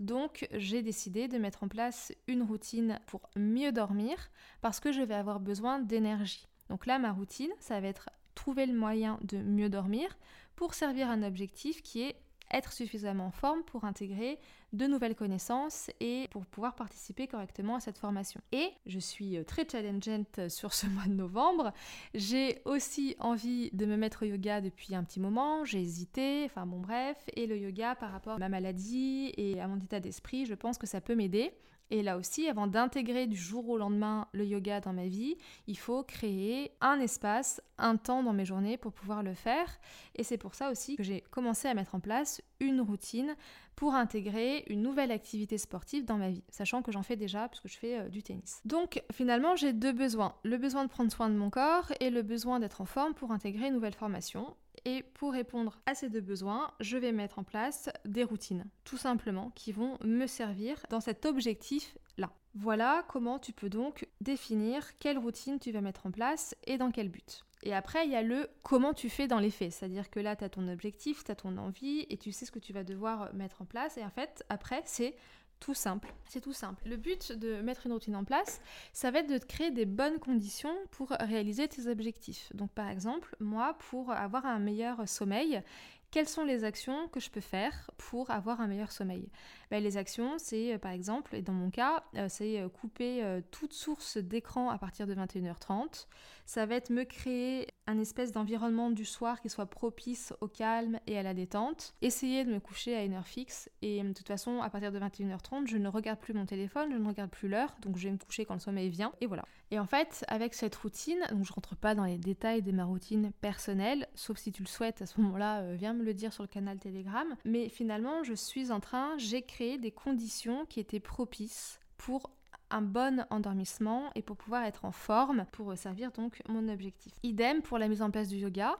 Donc 0.00 0.48
j'ai 0.52 0.82
décidé 0.82 1.28
de 1.28 1.38
mettre 1.38 1.62
en 1.62 1.68
place 1.68 2.12
une 2.26 2.42
routine 2.42 2.98
pour 3.06 3.28
mieux 3.36 3.72
dormir 3.72 4.16
parce 4.60 4.80
que 4.80 4.92
je 4.92 5.00
vais 5.00 5.14
avoir 5.14 5.40
besoin 5.40 5.78
d'énergie. 5.78 6.46
Donc 6.68 6.86
là, 6.86 6.98
ma 6.98 7.12
routine, 7.12 7.50
ça 7.60 7.80
va 7.80 7.86
être 7.86 8.10
trouver 8.34 8.66
le 8.66 8.74
moyen 8.74 9.18
de 9.22 9.38
mieux 9.38 9.68
dormir 9.68 10.16
pour 10.56 10.74
servir 10.74 11.08
un 11.08 11.22
objectif 11.22 11.82
qui 11.82 12.02
est 12.02 12.16
être 12.52 12.72
suffisamment 12.72 13.26
en 13.26 13.30
forme 13.30 13.62
pour 13.64 13.84
intégrer 13.84 14.38
de 14.76 14.86
nouvelles 14.86 15.14
connaissances 15.14 15.90
et 16.00 16.28
pour 16.30 16.46
pouvoir 16.46 16.74
participer 16.74 17.26
correctement 17.26 17.76
à 17.76 17.80
cette 17.80 17.98
formation. 17.98 18.40
Et 18.52 18.70
je 18.86 18.98
suis 18.98 19.36
euh, 19.36 19.44
très 19.44 19.66
challengeante 19.68 20.48
sur 20.48 20.72
ce 20.72 20.86
mois 20.90 21.06
de 21.06 21.14
novembre. 21.14 21.72
J'ai 22.14 22.60
aussi 22.64 23.16
envie 23.18 23.70
de 23.72 23.86
me 23.86 23.96
mettre 23.96 24.24
au 24.24 24.28
yoga 24.28 24.60
depuis 24.60 24.94
un 24.94 25.04
petit 25.04 25.20
moment. 25.20 25.64
J'ai 25.64 25.80
hésité, 25.80 26.44
enfin 26.44 26.66
bon 26.66 26.80
bref. 26.80 27.16
Et 27.34 27.46
le 27.46 27.56
yoga 27.58 27.94
par 27.94 28.12
rapport 28.12 28.34
à 28.34 28.38
ma 28.38 28.48
maladie 28.48 29.32
et 29.36 29.60
à 29.60 29.66
mon 29.66 29.78
état 29.78 30.00
d'esprit, 30.00 30.46
je 30.46 30.54
pense 30.54 30.78
que 30.78 30.86
ça 30.86 31.00
peut 31.00 31.14
m'aider. 31.14 31.52
Et 31.90 32.02
là 32.02 32.16
aussi, 32.16 32.48
avant 32.48 32.66
d'intégrer 32.66 33.26
du 33.26 33.36
jour 33.36 33.68
au 33.68 33.78
lendemain 33.78 34.26
le 34.32 34.44
yoga 34.44 34.80
dans 34.80 34.92
ma 34.92 35.06
vie, 35.06 35.36
il 35.66 35.78
faut 35.78 36.02
créer 36.02 36.72
un 36.80 36.98
espace, 36.98 37.60
un 37.78 37.96
temps 37.96 38.22
dans 38.22 38.32
mes 38.32 38.44
journées 38.44 38.76
pour 38.76 38.92
pouvoir 38.92 39.22
le 39.22 39.34
faire. 39.34 39.78
Et 40.14 40.24
c'est 40.24 40.38
pour 40.38 40.54
ça 40.54 40.70
aussi 40.70 40.96
que 40.96 41.02
j'ai 41.02 41.22
commencé 41.30 41.68
à 41.68 41.74
mettre 41.74 41.94
en 41.94 42.00
place 42.00 42.42
une 42.58 42.80
routine 42.80 43.36
pour 43.76 43.94
intégrer 43.94 44.64
une 44.68 44.82
nouvelle 44.82 45.12
activité 45.12 45.58
sportive 45.58 46.06
dans 46.06 46.16
ma 46.16 46.30
vie, 46.30 46.42
sachant 46.48 46.82
que 46.82 46.90
j'en 46.90 47.02
fais 47.02 47.16
déjà 47.16 47.46
puisque 47.48 47.68
je 47.68 47.76
fais 47.76 48.00
euh, 48.00 48.08
du 48.08 48.22
tennis. 48.22 48.62
Donc 48.64 49.02
finalement, 49.12 49.54
j'ai 49.54 49.74
deux 49.74 49.92
besoins, 49.92 50.34
le 50.44 50.56
besoin 50.56 50.84
de 50.84 50.88
prendre 50.88 51.12
soin 51.12 51.28
de 51.28 51.34
mon 51.34 51.50
corps 51.50 51.92
et 52.00 52.08
le 52.10 52.22
besoin 52.22 52.58
d'être 52.58 52.80
en 52.80 52.86
forme 52.86 53.14
pour 53.14 53.32
intégrer 53.32 53.68
une 53.68 53.74
nouvelle 53.74 53.94
formation. 53.94 54.56
Et 54.86 55.02
pour 55.02 55.32
répondre 55.32 55.80
à 55.84 55.96
ces 55.96 56.08
deux 56.08 56.20
besoins, 56.20 56.70
je 56.78 56.96
vais 56.96 57.10
mettre 57.10 57.40
en 57.40 57.42
place 57.42 57.90
des 58.04 58.22
routines, 58.22 58.64
tout 58.84 58.96
simplement, 58.96 59.50
qui 59.56 59.72
vont 59.72 59.98
me 60.04 60.28
servir 60.28 60.86
dans 60.90 61.00
cet 61.00 61.26
objectif-là. 61.26 62.30
Voilà 62.54 63.04
comment 63.08 63.40
tu 63.40 63.52
peux 63.52 63.68
donc 63.68 64.08
définir 64.20 64.96
quelle 64.98 65.18
routine 65.18 65.58
tu 65.58 65.72
vas 65.72 65.80
mettre 65.80 66.06
en 66.06 66.12
place 66.12 66.54
et 66.68 66.78
dans 66.78 66.92
quel 66.92 67.08
but. 67.08 67.44
Et 67.64 67.74
après, 67.74 68.06
il 68.06 68.12
y 68.12 68.14
a 68.14 68.22
le 68.22 68.48
comment 68.62 68.94
tu 68.94 69.10
fais 69.10 69.26
dans 69.26 69.40
les 69.40 69.50
faits. 69.50 69.72
C'est-à-dire 69.72 70.08
que 70.08 70.20
là, 70.20 70.36
tu 70.36 70.44
as 70.44 70.50
ton 70.50 70.68
objectif, 70.68 71.24
tu 71.24 71.32
as 71.32 71.34
ton 71.34 71.56
envie 71.56 72.06
et 72.08 72.16
tu 72.16 72.30
sais 72.30 72.46
ce 72.46 72.52
que 72.52 72.60
tu 72.60 72.72
vas 72.72 72.84
devoir 72.84 73.34
mettre 73.34 73.62
en 73.62 73.64
place. 73.64 73.98
Et 73.98 74.04
en 74.04 74.10
fait, 74.10 74.44
après, 74.50 74.82
c'est 74.84 75.16
tout 75.60 75.74
simple. 75.74 76.12
C'est 76.28 76.40
tout 76.40 76.52
simple. 76.52 76.82
Le 76.86 76.96
but 76.96 77.32
de 77.32 77.60
mettre 77.60 77.86
une 77.86 77.92
routine 77.92 78.16
en 78.16 78.24
place, 78.24 78.60
ça 78.92 79.10
va 79.10 79.20
être 79.20 79.28
de 79.28 79.38
créer 79.38 79.70
des 79.70 79.86
bonnes 79.86 80.18
conditions 80.18 80.74
pour 80.90 81.10
réaliser 81.10 81.66
tes 81.68 81.88
objectifs. 81.88 82.54
Donc 82.54 82.70
par 82.70 82.88
exemple, 82.88 83.34
moi, 83.40 83.76
pour 83.90 84.12
avoir 84.12 84.46
un 84.46 84.58
meilleur 84.58 85.08
sommeil, 85.08 85.62
quelles 86.10 86.28
sont 86.28 86.44
les 86.44 86.64
actions 86.64 87.08
que 87.08 87.20
je 87.20 87.30
peux 87.30 87.40
faire 87.40 87.90
pour 87.96 88.30
avoir 88.30 88.60
un 88.60 88.66
meilleur 88.66 88.92
sommeil? 88.92 89.28
Ben, 89.70 89.82
Les 89.82 89.96
actions, 89.96 90.38
c'est 90.38 90.74
euh, 90.74 90.78
par 90.78 90.92
exemple, 90.92 91.34
et 91.34 91.42
dans 91.42 91.52
mon 91.52 91.70
cas, 91.70 92.04
euh, 92.16 92.26
c'est 92.28 92.60
euh, 92.60 92.68
couper 92.68 93.22
toute 93.50 93.72
source 93.72 94.18
d'écran 94.18 94.70
à 94.70 94.78
partir 94.78 95.06
de 95.06 95.14
21h30. 95.14 96.06
Ça 96.44 96.64
va 96.66 96.76
être 96.76 96.90
me 96.90 97.04
créer 97.04 97.68
un 97.86 97.98
espèce 97.98 98.32
d'environnement 98.32 98.90
du 98.90 99.04
soir 99.04 99.40
qui 99.40 99.48
soit 99.48 99.66
propice 99.66 100.32
au 100.40 100.48
calme 100.48 101.00
et 101.06 101.18
à 101.18 101.22
la 101.22 101.34
détente. 101.34 101.94
Essayer 102.02 102.44
de 102.44 102.52
me 102.52 102.60
coucher 102.60 102.94
à 102.94 103.02
une 103.02 103.14
heure 103.14 103.26
fixe 103.26 103.68
et 103.82 104.02
de 104.02 104.12
toute 104.12 104.28
façon, 104.28 104.62
à 104.62 104.70
partir 104.70 104.92
de 104.92 104.98
21h30, 104.98 105.66
je 105.66 105.76
ne 105.76 105.88
regarde 105.88 106.20
plus 106.20 106.34
mon 106.34 106.46
téléphone, 106.46 106.92
je 106.92 106.98
ne 106.98 107.06
regarde 107.06 107.30
plus 107.30 107.48
l'heure, 107.48 107.76
donc 107.80 107.96
je 107.96 108.04
vais 108.04 108.12
me 108.12 108.18
coucher 108.18 108.44
quand 108.44 108.54
le 108.54 108.60
sommeil 108.60 108.88
vient 108.88 109.12
et 109.20 109.26
voilà. 109.26 109.44
Et 109.70 109.80
en 109.80 109.86
fait, 109.86 110.24
avec 110.28 110.54
cette 110.54 110.76
routine, 110.76 111.18
donc 111.32 111.44
je 111.44 111.52
rentre 111.52 111.74
pas 111.74 111.94
dans 111.94 112.04
les 112.04 112.18
détails 112.18 112.62
de 112.62 112.70
ma 112.70 112.84
routine 112.84 113.32
personnelle, 113.40 114.06
sauf 114.14 114.38
si 114.38 114.52
tu 114.52 114.62
le 114.62 114.68
souhaites 114.68 115.02
à 115.02 115.06
ce 115.06 115.20
moment-là, 115.20 115.74
viens 115.74 115.92
me 115.92 116.04
le 116.04 116.14
dire 116.14 116.32
sur 116.32 116.44
le 116.44 116.48
canal 116.48 116.78
Telegram, 116.78 117.26
mais 117.44 117.68
finalement, 117.68 118.22
je 118.22 118.34
suis 118.34 118.70
en 118.70 118.78
train, 118.78 119.18
j'ai 119.18 119.42
créé 119.42 119.76
des 119.78 119.90
conditions 119.90 120.66
qui 120.66 120.78
étaient 120.78 121.00
propices 121.00 121.80
pour 121.96 122.30
un 122.70 122.82
bon 122.82 123.24
endormissement 123.30 124.10
et 124.14 124.22
pour 124.22 124.36
pouvoir 124.36 124.64
être 124.64 124.84
en 124.84 124.92
forme 124.92 125.44
pour 125.52 125.76
servir 125.76 126.10
donc 126.12 126.42
mon 126.48 126.68
objectif. 126.68 127.12
Idem 127.22 127.62
pour 127.62 127.78
la 127.78 127.88
mise 127.88 128.02
en 128.02 128.10
place 128.10 128.28
du 128.28 128.36
yoga. 128.36 128.76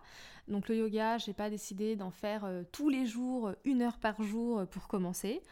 Donc 0.49 0.69
le 0.69 0.77
yoga, 0.77 1.19
j'ai 1.19 1.33
pas 1.33 1.51
décidé 1.51 1.97
d'en 1.97 2.11
faire 2.11 2.45
euh, 2.45 2.63
tous 2.73 2.89
les 2.89 3.07
jours, 3.07 3.53
une 3.65 3.83
heure 3.83 3.99
par 3.99 4.23
jour 4.23 4.61
euh, 4.61 4.67
pour 4.67 4.89
commencer. 4.89 5.43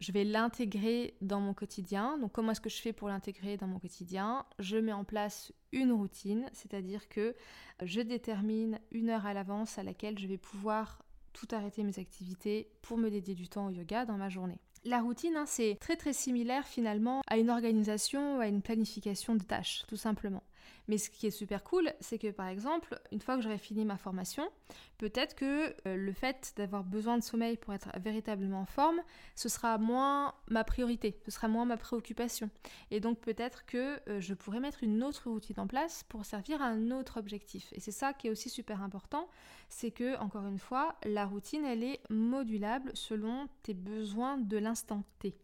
Je 0.00 0.12
vais 0.12 0.24
l'intégrer 0.24 1.14
dans 1.20 1.40
mon 1.40 1.52
quotidien. 1.52 2.18
Donc 2.18 2.32
comment 2.32 2.52
est-ce 2.52 2.60
que 2.60 2.70
je 2.70 2.80
fais 2.80 2.92
pour 2.92 3.08
l'intégrer 3.08 3.56
dans 3.56 3.66
mon 3.66 3.78
quotidien? 3.78 4.46
Je 4.58 4.78
mets 4.78 4.94
en 4.94 5.04
place 5.04 5.52
une 5.72 5.92
routine, 5.92 6.48
c'est-à-dire 6.52 7.08
que 7.08 7.36
je 7.82 8.00
détermine 8.00 8.80
une 8.90 9.10
heure 9.10 9.26
à 9.26 9.34
l'avance 9.34 9.78
à 9.78 9.82
laquelle 9.82 10.18
je 10.18 10.26
vais 10.26 10.38
pouvoir 10.38 11.02
tout 11.32 11.48
arrêter 11.52 11.82
mes 11.82 11.98
activités 11.98 12.68
pour 12.82 12.96
me 12.96 13.10
dédier 13.10 13.34
du 13.34 13.48
temps 13.48 13.66
au 13.66 13.70
yoga 13.70 14.06
dans 14.06 14.16
ma 14.16 14.28
journée. 14.28 14.58
La 14.84 15.00
routine, 15.02 15.36
hein, 15.36 15.44
c'est 15.46 15.76
très 15.78 15.96
très 15.96 16.14
similaire 16.14 16.66
finalement 16.66 17.20
à 17.26 17.36
une 17.36 17.50
organisation, 17.50 18.40
à 18.40 18.46
une 18.46 18.62
planification 18.62 19.34
de 19.34 19.42
tâches, 19.42 19.84
tout 19.86 19.96
simplement. 19.96 20.42
Mais 20.88 20.98
ce 20.98 21.10
qui 21.10 21.26
est 21.26 21.30
super 21.30 21.62
cool, 21.62 21.92
c'est 22.00 22.18
que 22.18 22.30
par 22.30 22.48
exemple, 22.48 23.00
une 23.12 23.20
fois 23.20 23.36
que 23.36 23.42
j'aurai 23.42 23.58
fini 23.58 23.84
ma 23.84 23.96
formation, 23.96 24.48
peut-être 24.98 25.34
que 25.34 25.74
euh, 25.86 25.96
le 25.96 26.12
fait 26.12 26.52
d'avoir 26.56 26.84
besoin 26.84 27.18
de 27.18 27.22
sommeil 27.22 27.56
pour 27.56 27.72
être 27.74 27.90
véritablement 28.00 28.60
en 28.60 28.66
forme, 28.66 29.00
ce 29.36 29.48
sera 29.48 29.78
moins 29.78 30.34
ma 30.48 30.64
priorité, 30.64 31.18
ce 31.24 31.30
sera 31.30 31.48
moins 31.48 31.64
ma 31.64 31.76
préoccupation. 31.76 32.50
Et 32.90 33.00
donc 33.00 33.20
peut-être 33.20 33.66
que 33.66 34.00
euh, 34.08 34.20
je 34.20 34.34
pourrais 34.34 34.60
mettre 34.60 34.82
une 34.82 35.02
autre 35.02 35.30
routine 35.30 35.60
en 35.60 35.66
place 35.66 36.04
pour 36.04 36.24
servir 36.24 36.60
à 36.62 36.66
un 36.66 36.90
autre 36.90 37.18
objectif. 37.18 37.72
Et 37.72 37.80
c'est 37.80 37.92
ça 37.92 38.12
qui 38.12 38.26
est 38.26 38.30
aussi 38.30 38.50
super 38.50 38.82
important, 38.82 39.28
c'est 39.68 39.90
que, 39.90 40.16
encore 40.18 40.46
une 40.46 40.58
fois, 40.58 40.96
la 41.04 41.26
routine, 41.26 41.64
elle 41.64 41.84
est 41.84 42.00
modulable 42.10 42.90
selon 42.94 43.48
tes 43.62 43.74
besoins 43.74 44.38
de 44.38 44.56
l'instant 44.58 45.04
T. 45.20 45.34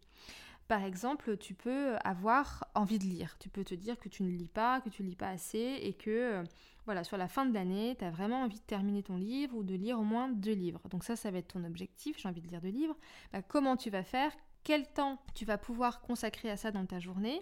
Par 0.67 0.83
exemple, 0.83 1.37
tu 1.37 1.53
peux 1.53 1.95
avoir 2.03 2.65
envie 2.75 2.99
de 2.99 3.05
lire. 3.05 3.37
Tu 3.39 3.49
peux 3.49 3.63
te 3.63 3.73
dire 3.73 3.97
que 3.97 4.09
tu 4.09 4.23
ne 4.23 4.29
lis 4.29 4.49
pas, 4.49 4.81
que 4.81 4.89
tu 4.89 5.01
lis 5.01 5.15
pas 5.15 5.29
assez 5.29 5.79
et 5.81 5.93
que 5.93 6.09
euh, 6.09 6.43
voilà, 6.85 7.03
sur 7.03 7.17
la 7.17 7.27
fin 7.27 7.45
de 7.45 7.53
l'année, 7.53 7.95
tu 7.97 8.03
as 8.03 8.11
vraiment 8.11 8.43
envie 8.43 8.59
de 8.59 8.65
terminer 8.65 9.03
ton 9.03 9.17
livre 9.17 9.55
ou 9.55 9.63
de 9.63 9.75
lire 9.75 9.99
au 9.99 10.03
moins 10.03 10.29
deux 10.29 10.53
livres. 10.53 10.81
Donc 10.89 11.03
ça, 11.03 11.15
ça 11.15 11.31
va 11.31 11.37
être 11.37 11.53
ton 11.53 11.63
objectif, 11.63 12.17
j'ai 12.19 12.27
envie 12.27 12.41
de 12.41 12.47
lire 12.47 12.61
deux 12.61 12.69
livres. 12.69 12.95
Bah, 13.31 13.41
comment 13.41 13.77
tu 13.77 13.89
vas 13.89 14.03
faire? 14.03 14.31
Quel 14.63 14.85
temps 14.87 15.19
tu 15.33 15.45
vas 15.45 15.57
pouvoir 15.57 16.01
consacrer 16.01 16.49
à 16.49 16.57
ça 16.57 16.71
dans 16.71 16.85
ta 16.85 16.99
journée? 16.99 17.41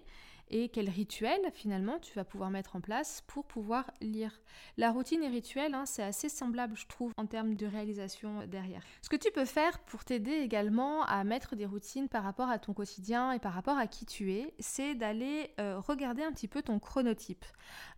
Et 0.50 0.70
quel 0.70 0.90
rituel 0.90 1.40
finalement 1.54 2.00
tu 2.00 2.14
vas 2.14 2.24
pouvoir 2.24 2.50
mettre 2.50 2.76
en 2.76 2.82
place 2.82 3.24
pour 3.28 3.46
pouvoir 3.46 3.92
lire? 4.02 4.42
La 4.78 4.92
routine 4.92 5.24
et 5.24 5.28
rituel, 5.28 5.74
hein, 5.74 5.86
c'est 5.86 6.04
assez 6.04 6.30
semblable 6.30 6.76
je 6.76 6.88
trouve 6.88 7.12
en 7.18 7.26
termes 7.26 7.56
de 7.56 7.66
réalisation 7.66 8.46
derrière. 8.48 8.82
Ce 9.02 9.10
que 9.10 9.16
tu 9.16 9.32
peux 9.32 9.46
faire 9.46 9.80
pour 9.80 10.04
t'aider 10.04 10.34
également 10.34 11.04
à 11.04 11.24
mettre 11.24 11.56
des 11.56 11.66
routines 11.66 12.08
par 12.08 12.24
rapport 12.24 12.50
à 12.50 12.60
ton 12.60 12.74
quotidien 12.74 13.32
et 13.32 13.40
par 13.40 13.54
rapport 13.54 13.78
à 13.78 13.88
qui 13.88 14.06
tu 14.06 14.32
es, 14.34 14.54
c'est 14.60 14.96
d'aller 14.96 15.52
euh, 15.60 15.80
regarder 15.80 16.24
un 16.24 16.32
petit 16.32 16.48
peu 16.48 16.62
ton 16.62 16.80
chronotype. 16.80 17.46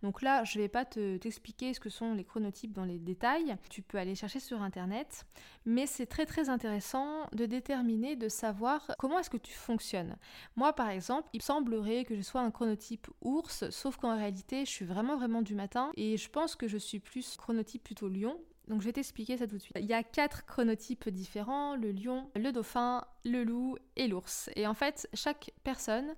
Donc 0.02 0.22
là, 0.22 0.44
je 0.44 0.58
ne 0.58 0.64
vais 0.64 0.68
pas 0.68 0.84
t'expliquer 0.84 1.74
ce 1.74 1.80
que 1.80 1.90
sont 1.90 2.14
les 2.14 2.24
chronotypes 2.24 2.72
dans 2.72 2.84
les 2.84 2.98
détails, 2.98 3.56
tu 3.68 3.82
peux 3.82 3.98
aller 3.98 4.14
chercher 4.14 4.40
sur 4.40 4.62
internet, 4.62 5.24
mais 5.64 5.86
c'est 5.86 6.06
très 6.06 6.26
très 6.26 6.48
intéressant 6.48 7.28
de 7.32 7.46
déterminer, 7.46 8.16
de 8.16 8.28
savoir 8.28 8.90
comment 8.98 9.18
est-ce 9.18 9.30
que 9.30 9.36
tu 9.36 9.52
fonctionnes. 9.52 10.16
Moi 10.56 10.72
par 10.72 10.88
exemple, 10.88 11.28
il 11.32 11.42
semblerait 11.42 12.04
que 12.04 12.16
je 12.16 12.22
sois 12.22 12.37
un 12.40 12.50
chronotype 12.50 13.08
ours, 13.20 13.68
sauf 13.70 13.96
qu'en 13.96 14.16
réalité, 14.16 14.64
je 14.64 14.70
suis 14.70 14.84
vraiment 14.84 15.16
vraiment 15.16 15.42
du 15.42 15.54
matin 15.54 15.90
et 15.96 16.16
je 16.16 16.30
pense 16.30 16.56
que 16.56 16.68
je 16.68 16.78
suis 16.78 17.00
plus 17.00 17.36
chronotype 17.36 17.82
plutôt 17.82 18.08
lion. 18.08 18.40
Donc 18.68 18.82
je 18.82 18.86
vais 18.86 18.92
t'expliquer 18.92 19.38
ça 19.38 19.46
tout 19.46 19.56
de 19.56 19.62
suite. 19.62 19.76
Il 19.80 19.86
y 19.86 19.94
a 19.94 20.02
quatre 20.02 20.44
chronotypes 20.44 21.08
différents, 21.08 21.74
le 21.74 21.90
lion, 21.90 22.30
le 22.36 22.52
dauphin, 22.52 23.04
le 23.24 23.42
loup 23.42 23.76
et 23.96 24.08
l'ours. 24.08 24.50
Et 24.56 24.66
en 24.66 24.74
fait, 24.74 25.08
chaque 25.14 25.52
personne 25.64 26.14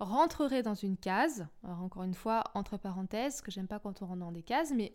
rentrerait 0.00 0.62
dans 0.62 0.74
une 0.74 0.96
case. 0.96 1.46
Encore 1.62 2.02
une 2.02 2.14
fois, 2.14 2.44
entre 2.54 2.76
parenthèses, 2.76 3.40
que 3.40 3.50
j'aime 3.50 3.68
pas 3.68 3.78
quand 3.78 4.02
on 4.02 4.06
rentre 4.06 4.20
dans 4.20 4.32
des 4.32 4.42
cases, 4.42 4.72
mais 4.74 4.94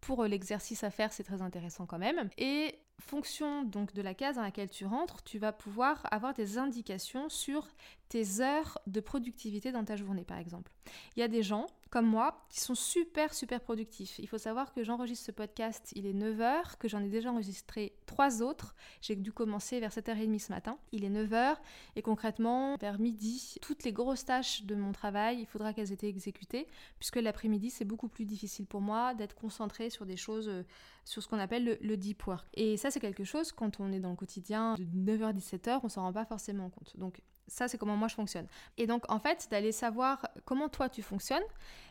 pour 0.00 0.24
l'exercice 0.24 0.84
à 0.84 0.90
faire, 0.90 1.12
c'est 1.12 1.24
très 1.24 1.42
intéressant 1.42 1.86
quand 1.86 1.98
même. 1.98 2.30
Et 2.38 2.78
fonction 3.00 3.62
donc 3.62 3.94
de 3.94 4.02
la 4.02 4.14
case 4.14 4.36
dans 4.36 4.42
laquelle 4.42 4.70
tu 4.70 4.84
rentres, 4.84 5.22
tu 5.22 5.38
vas 5.38 5.52
pouvoir 5.52 6.06
avoir 6.10 6.34
des 6.34 6.58
indications 6.58 7.28
sur 7.28 7.66
tes 8.08 8.40
heures 8.40 8.78
de 8.86 9.00
productivité 9.00 9.70
dans 9.70 9.84
ta 9.84 9.96
journée 9.96 10.24
par 10.24 10.38
exemple. 10.38 10.72
Il 11.16 11.20
y 11.20 11.22
a 11.22 11.28
des 11.28 11.42
gens 11.42 11.66
comme 11.90 12.06
moi 12.06 12.44
qui 12.50 12.60
sont 12.60 12.74
super 12.74 13.32
super 13.32 13.60
productifs. 13.60 14.18
Il 14.18 14.28
faut 14.28 14.38
savoir 14.38 14.72
que 14.72 14.82
j'enregistre 14.82 15.26
ce 15.26 15.32
podcast, 15.32 15.92
il 15.94 16.06
est 16.06 16.12
9h, 16.12 16.76
que 16.78 16.88
j'en 16.88 17.02
ai 17.02 17.08
déjà 17.08 17.30
enregistré 17.30 17.94
trois 18.06 18.42
autres. 18.42 18.74
J'ai 19.00 19.16
dû 19.16 19.32
commencer 19.32 19.80
vers 19.80 19.90
7h30 19.90 20.38
ce 20.38 20.52
matin. 20.52 20.78
Il 20.92 21.04
est 21.04 21.10
9h 21.10 21.56
et 21.96 22.02
concrètement 22.02 22.76
vers 22.76 22.98
midi, 22.98 23.56
toutes 23.62 23.84
les 23.84 23.92
grosses 23.92 24.24
tâches 24.24 24.64
de 24.64 24.74
mon 24.74 24.92
travail, 24.92 25.40
il 25.40 25.46
faudra 25.46 25.72
qu'elles 25.72 25.90
aient 25.90 25.94
été 25.94 26.08
exécutées 26.08 26.66
puisque 26.98 27.16
l'après-midi 27.16 27.70
c'est 27.70 27.84
beaucoup 27.84 28.08
plus 28.08 28.24
difficile 28.24 28.66
pour 28.66 28.80
moi 28.80 29.14
d'être 29.14 29.34
concentré 29.34 29.90
sur 29.90 30.06
des 30.06 30.16
choses 30.16 30.48
euh, 30.48 30.62
sur 31.08 31.22
ce 31.22 31.28
qu'on 31.28 31.38
appelle 31.38 31.78
le, 31.80 31.96
deep 31.96 32.26
work. 32.26 32.46
Et 32.54 32.76
ça, 32.76 32.87
c'est 32.90 33.00
quelque 33.00 33.24
chose, 33.24 33.52
quand 33.52 33.80
on 33.80 33.92
est 33.92 34.00
dans 34.00 34.10
le 34.10 34.16
quotidien 34.16 34.74
de 34.74 34.84
9h-17h, 34.84 35.80
on 35.82 35.88
s'en 35.88 36.02
rend 36.02 36.12
pas 36.12 36.24
forcément 36.24 36.70
compte. 36.70 36.96
Donc, 36.96 37.22
ça, 37.48 37.66
c'est 37.66 37.78
comment 37.78 37.96
moi 37.96 38.08
je 38.08 38.14
fonctionne. 38.14 38.46
Et 38.76 38.86
donc, 38.86 39.10
en 39.10 39.18
fait, 39.18 39.48
d'aller 39.50 39.72
savoir 39.72 40.28
comment 40.44 40.68
toi 40.68 40.88
tu 40.88 41.02
fonctionnes, 41.02 41.42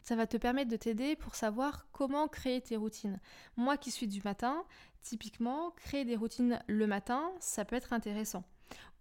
ça 0.04 0.16
va 0.16 0.27
te 0.27 0.38
permettre 0.38 0.70
de 0.70 0.77
t'aider 0.77 1.16
pour 1.16 1.36
savoir 1.36 1.88
comment 1.92 2.27
créer 2.27 2.62
tes 2.62 2.77
routines. 2.77 3.20
Moi 3.56 3.77
qui 3.77 3.92
suis 3.92 4.08
du 4.08 4.22
matin, 4.24 4.63
typiquement, 5.01 5.72
créer 5.72 6.06
des 6.06 6.16
routines 6.16 6.62
le 6.68 6.88
matin, 6.88 7.32
ça 7.39 7.66
peut 7.66 7.75
être 7.75 7.94
intéressant. 7.94 8.44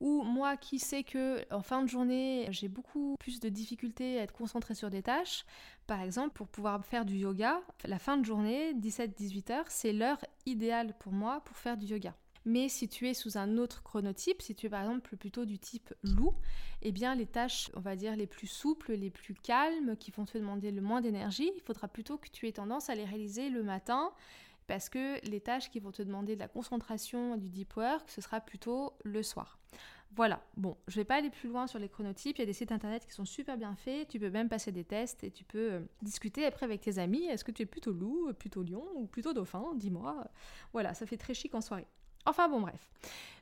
Ou 0.00 0.23
moi 0.23 0.56
qui 0.56 0.78
sais 0.78 1.04
que 1.04 1.42
en 1.52 1.62
fin 1.62 1.82
de 1.82 1.88
journée, 1.88 2.46
j'ai 2.50 2.68
beaucoup 2.68 3.16
plus 3.18 3.40
de 3.40 3.49
difficultés 3.49 4.18
à 4.18 4.23
être 4.23 4.35
concentrée 4.35 4.75
sur 4.75 4.90
des 4.90 5.02
tâches, 5.02 5.46
par 5.87 6.02
exemple, 6.02 6.35
pour 6.35 6.49
pouvoir 6.49 6.85
faire 6.85 7.04
du 7.04 7.16
yoga, 7.16 7.61
la 7.85 7.99
fin 7.99 8.16
de 8.16 8.25
journée, 8.25 8.75
17-18 8.75 9.52
heures, 9.52 9.64
c'est 9.68 9.92
l'heure 9.92 10.18
idéale 10.44 10.94
pour 10.99 11.12
moi 11.12 11.40
pour 11.44 11.56
faire 11.56 11.76
du 11.76 11.87
yoga. 11.87 12.14
Mais 12.44 12.68
si 12.68 12.88
tu 12.88 13.08
es 13.08 13.14
sous 13.14 13.38
un 13.38 13.58
autre 13.58 13.82
chronotype, 13.82 14.40
si 14.40 14.54
tu 14.54 14.66
es 14.66 14.68
par 14.70 14.82
exemple 14.82 15.16
plutôt 15.16 15.44
du 15.44 15.58
type 15.58 15.92
loup, 16.04 16.32
eh 16.82 16.92
bien 16.92 17.16
les 17.16 17.26
tâches, 17.26 17.70
on 17.75 17.80
va 17.80 17.96
dire, 17.96 18.14
les 18.14 18.28
plus 18.28 18.46
souples, 18.46 18.92
les 18.92 19.11
plus 19.11 19.35
calmes, 19.35 19.96
qui 19.96 20.12
vont 20.12 20.25
te 20.25 20.38
demander 20.38 20.70
le 20.70 20.80
moins 20.80 21.00
d'énergie, 21.00 21.50
il 21.56 21.61
faudra 21.61 21.88
plutôt 21.88 22.18
que 22.18 22.28
tu 22.28 22.46
aies 22.46 22.52
tendance 22.52 22.88
à 22.88 22.94
les 22.94 23.04
réaliser 23.04 23.50
le 23.50 23.64
matin, 23.64 24.12
parce 24.66 24.88
que 24.88 25.25
les 25.28 25.40
tâches 25.40 25.70
qui 25.70 25.80
vont 25.80 25.92
te 25.92 26.02
demander 26.02 26.35
de 26.35 26.40
la 26.40 26.49
concentration, 26.49 27.37
du 27.37 27.49
deep 27.49 27.76
work, 27.76 28.11
ce 28.11 28.20
sera 28.20 28.40
plutôt 28.40 28.92
le 29.04 29.23
soir. 29.23 29.58
Voilà, 30.14 30.40
bon, 30.56 30.76
je 30.88 30.96
vais 30.96 31.04
pas 31.04 31.16
aller 31.16 31.30
plus 31.30 31.49
loin 31.49 31.66
sur 31.66 31.78
les 31.78 31.88
chronotypes, 31.88 32.38
il 32.38 32.40
y 32.40 32.42
a 32.42 32.46
des 32.46 32.52
sites 32.52 32.73
internet 32.73 33.04
qui 33.04 33.12
sont 33.12 33.25
super 33.25 33.58
bien 33.58 33.75
faits, 33.75 34.08
tu 34.08 34.18
peux 34.18 34.30
même 34.30 34.49
passer 34.49 34.73
des 34.73 34.85
tests 34.85 35.25
et 35.25 35.30
tu 35.30 35.44
peux 35.44 35.73
euh, 35.73 35.80
discuter 36.00 36.46
après 36.46 36.64
avec 36.64 36.80
tes 36.80 36.99
amis, 36.99 37.25
est-ce 37.25 37.44
que 37.44 37.50
tu 37.50 37.62
es 37.62 37.66
plutôt 37.66 37.92
loup, 37.92 38.32
plutôt 38.32 38.62
lion 38.62 38.85
ou 38.94 39.06
plutôt 39.06 39.35
dauphin, 39.35 39.75
dis-moi. 39.75 40.26
Voilà, 40.73 40.94
ça 40.94 41.04
fait 41.06 41.18
très 41.18 41.35
chic 41.35 41.54
en 41.54 41.61
soirée. 41.61 41.87
Enfin 42.25 42.49
bon 42.49 42.61
bref, 42.61 42.90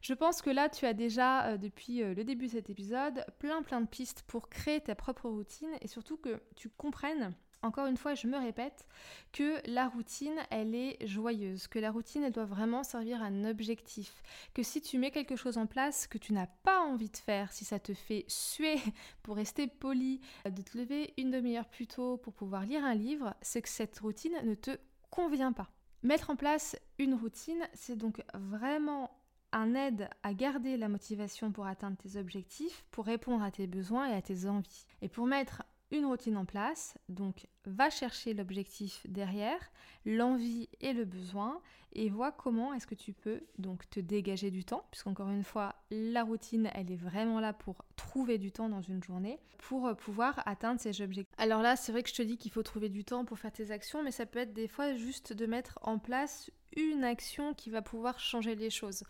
je 0.03 0.13
pense 0.13 0.43
que 0.43 0.51
là 0.51 0.69
tu 0.69 0.85
as 0.85 0.93
déjà 0.93 1.47
euh, 1.47 1.57
depuis 1.57 2.03
euh, 2.03 2.13
le 2.13 2.23
début 2.23 2.47
de 2.47 2.53
cet 2.53 2.69
épisode 2.69 3.25
plein 3.39 3.63
plein 3.63 3.81
de 3.81 3.87
pistes 3.87 4.23
pour 4.27 4.51
créer 4.51 4.81
ta 4.81 4.95
propre 4.95 5.29
routine 5.29 5.71
et 5.81 5.89
surtout 5.89 6.19
que 6.19 6.43
tu 6.55 6.69
comprennes 6.69 7.35
encore 7.65 7.87
une 7.87 7.97
fois, 7.97 8.15
je 8.15 8.27
me 8.27 8.39
répète, 8.39 8.87
que 9.33 9.59
la 9.69 9.89
routine, 9.89 10.37
elle 10.51 10.75
est 10.75 11.05
joyeuse, 11.07 11.67
que 11.67 11.79
la 11.79 11.91
routine, 11.91 12.23
elle 12.23 12.33
doit 12.33 12.45
vraiment 12.45 12.85
servir 12.85 13.23
à 13.23 13.27
un 13.27 13.45
objectif, 13.45 14.23
que 14.53 14.63
si 14.63 14.81
tu 14.81 14.99
mets 14.99 15.11
quelque 15.11 15.37
chose 15.37 15.59
en 15.59 15.67
place 15.67 16.07
que 16.07 16.19
tu 16.19 16.33
n'as 16.33 16.47
pas 16.47 16.81
envie 16.81 17.09
de 17.09 17.17
faire, 17.17 17.53
si 17.53 17.65
ça 17.65 17.79
te 17.79 17.95
fait 17.95 18.25
suer 18.29 18.77
pour 19.23 19.37
rester 19.37 19.67
poli, 19.67 20.21
de 20.45 20.63
te 20.63 20.77
lever 20.77 21.15
une 21.17 21.31
demi-heure 21.31 21.69
plus 21.69 21.87
tôt 21.87 22.19
pour 22.19 22.35
pouvoir 22.35 22.67
lire 22.67 22.85
un 22.85 22.95
livre, 22.95 23.35
c'est 23.41 23.63
que 23.63 23.69
cette 23.69 23.99
routine 23.99 24.37
ne 24.45 24.55
te 24.55 24.77
convient 25.11 25.53
pas. 25.53 25.71
Mettre 26.03 26.31
en 26.31 26.37
place 26.37 26.77
une 26.99 27.15
routine, 27.15 27.67
c'est 27.73 27.97
donc 27.97 28.23
vraiment 28.35 29.11
un 29.53 29.75
aide 29.75 30.11
à 30.23 30.35
garder 30.35 30.77
la 30.77 30.89
motivation 30.89 31.53
pour 31.53 31.67
atteindre 31.67 31.97
tes 31.97 32.19
objectifs, 32.19 32.85
pour 32.91 33.07
répondre 33.07 33.43
à 33.43 33.51
tes 33.51 33.67
besoins 33.67 34.11
et 34.11 34.15
à 34.15 34.21
tes 34.21 34.47
envies. 34.47 34.85
Et 35.01 35.09
pour 35.09 35.27
mettre 35.27 35.63
routine 36.03 36.37
en 36.37 36.45
place, 36.45 36.97
donc 37.09 37.47
va 37.67 37.91
chercher 37.91 38.35
l'objectif 38.35 39.07
derrière, 39.09 39.61
l'envie 40.07 40.69
et 40.81 40.93
le 40.93 41.05
besoin, 41.05 41.61
et 41.93 42.09
vois 42.09 42.33
comment 42.33 42.75
est-ce 42.75 42.87
que 42.87 42.95
tu 42.95 43.13
peux 43.13 43.41
donc 43.59 43.89
te 43.91 44.01
dégager 44.01 44.51
du 44.51 44.65
temps, 44.65 44.85
puisqu'encore 44.91 45.31
une 45.31 45.45
fois, 45.45 45.77
la 45.91 46.25
routine, 46.25 46.71
elle 46.75 46.91
est 46.91 46.97
vraiment 46.97 47.41
là 47.41 47.53
pour 47.53 47.85
trouver 47.97 48.39
du 48.39 48.51
temps 48.51 48.69
dans 48.69 48.83
une 48.83 49.03
journée, 49.03 49.39
pour 49.59 49.87
euh, 49.87 49.95
pouvoir 49.95 50.43
atteindre 50.47 50.81
ces 50.81 51.01
objectifs. 51.03 51.35
Alors 51.39 51.63
là, 51.63 51.77
c'est 51.77 51.93
vrai 51.93 52.03
que 52.03 52.09
je 52.09 52.15
te 52.15 52.23
dis 52.23 52.37
qu'il 52.37 52.51
faut 52.51 52.63
trouver 52.63 52.89
du 52.89 53.05
temps 53.05 53.25
pour 53.25 53.39
faire 53.39 53.53
tes 53.53 53.71
actions, 53.71 54.03
mais 54.03 54.11
ça 54.11 54.27
peut 54.27 54.41
être 54.41 54.53
des 54.53 54.69
fois 54.69 54.95
juste 54.95 55.33
de 55.33 55.47
mettre 55.47 55.79
en 55.83 55.99
place 55.99 56.51
une 56.77 57.05
action 57.05 57.55
qui 57.55 57.71
va 57.71 57.83
pouvoir 57.83 58.19
changer 58.19 58.55
les 58.55 58.71
choses. 58.71 59.05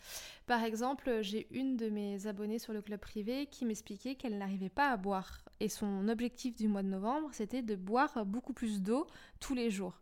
Par 0.46 0.62
exemple, 0.64 1.22
j'ai 1.22 1.46
une 1.50 1.76
de 1.76 1.88
mes 1.88 2.26
abonnées 2.26 2.58
sur 2.58 2.72
le 2.72 2.82
club 2.82 3.00
privé 3.00 3.46
qui 3.46 3.64
m'expliquait 3.64 4.14
qu'elle 4.14 4.38
n'arrivait 4.38 4.68
pas 4.68 4.90
à 4.90 4.96
boire. 4.96 5.42
Et 5.60 5.68
son 5.68 6.08
objectif 6.08 6.56
du 6.56 6.68
mois 6.68 6.82
de 6.82 6.88
novembre, 6.88 7.30
c'était 7.32 7.62
de 7.62 7.76
boire 7.76 8.24
beaucoup 8.26 8.52
plus 8.52 8.82
d'eau 8.82 9.06
tous 9.40 9.54
les 9.54 9.70
jours. 9.70 10.00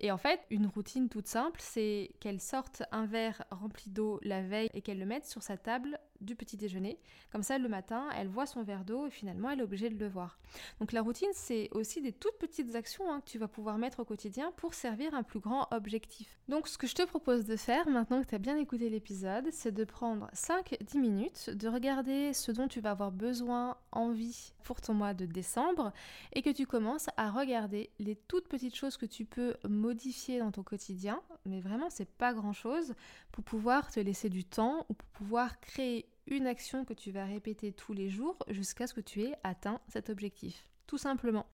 Et 0.00 0.10
en 0.10 0.18
fait, 0.18 0.40
une 0.50 0.66
routine 0.66 1.08
toute 1.08 1.28
simple, 1.28 1.60
c'est 1.62 2.10
qu'elle 2.18 2.40
sorte 2.40 2.82
un 2.90 3.06
verre 3.06 3.44
rempli 3.50 3.90
d'eau 3.90 4.18
la 4.22 4.42
veille 4.42 4.70
et 4.74 4.82
qu'elle 4.82 4.98
le 4.98 5.06
mette 5.06 5.26
sur 5.26 5.42
sa 5.42 5.56
table 5.56 5.98
du 6.22 6.36
petit 6.36 6.56
déjeuner. 6.56 6.98
Comme 7.30 7.42
ça, 7.42 7.58
le 7.58 7.68
matin, 7.68 8.08
elle 8.16 8.28
voit 8.28 8.46
son 8.46 8.62
verre 8.62 8.84
d'eau 8.84 9.06
et 9.06 9.10
finalement, 9.10 9.50
elle 9.50 9.60
est 9.60 9.64
obligée 9.64 9.90
de 9.90 9.98
le 9.98 10.08
voir. 10.08 10.38
Donc 10.80 10.92
la 10.92 11.02
routine, 11.02 11.28
c'est 11.32 11.68
aussi 11.72 12.00
des 12.00 12.12
toutes 12.12 12.38
petites 12.38 12.74
actions 12.74 13.10
hein, 13.10 13.20
que 13.20 13.30
tu 13.30 13.38
vas 13.38 13.48
pouvoir 13.48 13.78
mettre 13.78 14.00
au 14.00 14.04
quotidien 14.04 14.52
pour 14.56 14.74
servir 14.74 15.14
un 15.14 15.22
plus 15.22 15.40
grand 15.40 15.68
objectif. 15.72 16.38
Donc 16.48 16.68
ce 16.68 16.78
que 16.78 16.86
je 16.86 16.94
te 16.94 17.02
propose 17.04 17.44
de 17.44 17.56
faire, 17.56 17.88
maintenant 17.88 18.22
que 18.22 18.28
tu 18.28 18.34
as 18.34 18.38
bien 18.38 18.56
écouté 18.56 18.88
l'épisode, 18.90 19.48
c'est 19.50 19.72
de 19.72 19.84
prendre 19.84 20.28
5-10 20.34 20.98
minutes, 20.98 21.50
de 21.50 21.68
regarder 21.68 22.32
ce 22.32 22.52
dont 22.52 22.68
tu 22.68 22.80
vas 22.80 22.90
avoir 22.90 23.12
besoin, 23.12 23.76
envie 23.92 24.52
pour 24.62 24.80
ton 24.80 24.94
mois 24.94 25.14
de 25.14 25.26
décembre 25.26 25.92
et 26.32 26.42
que 26.42 26.50
tu 26.50 26.66
commences 26.66 27.08
à 27.16 27.30
regarder 27.30 27.90
les 27.98 28.16
toutes 28.16 28.48
petites 28.48 28.76
choses 28.76 28.96
que 28.96 29.06
tu 29.06 29.24
peux 29.24 29.54
modifier 29.68 30.38
dans 30.38 30.52
ton 30.52 30.62
quotidien, 30.62 31.20
mais 31.44 31.60
vraiment 31.60 31.90
c'est 31.90 32.08
pas 32.08 32.32
grand 32.32 32.52
chose, 32.52 32.94
pour 33.32 33.44
pouvoir 33.44 33.90
te 33.90 34.00
laisser 34.00 34.28
du 34.28 34.44
temps 34.44 34.86
ou 34.88 34.94
pour 34.94 35.08
pouvoir 35.08 35.60
créer 35.60 36.06
une 36.26 36.46
action 36.46 36.84
que 36.84 36.94
tu 36.94 37.10
vas 37.10 37.24
répéter 37.24 37.72
tous 37.72 37.92
les 37.92 38.08
jours 38.08 38.36
jusqu'à 38.48 38.86
ce 38.86 38.94
que 38.94 39.00
tu 39.00 39.22
aies 39.22 39.34
atteint 39.42 39.80
cet 39.88 40.10
objectif. 40.10 40.66
Tout 40.86 40.98
simplement. 40.98 41.46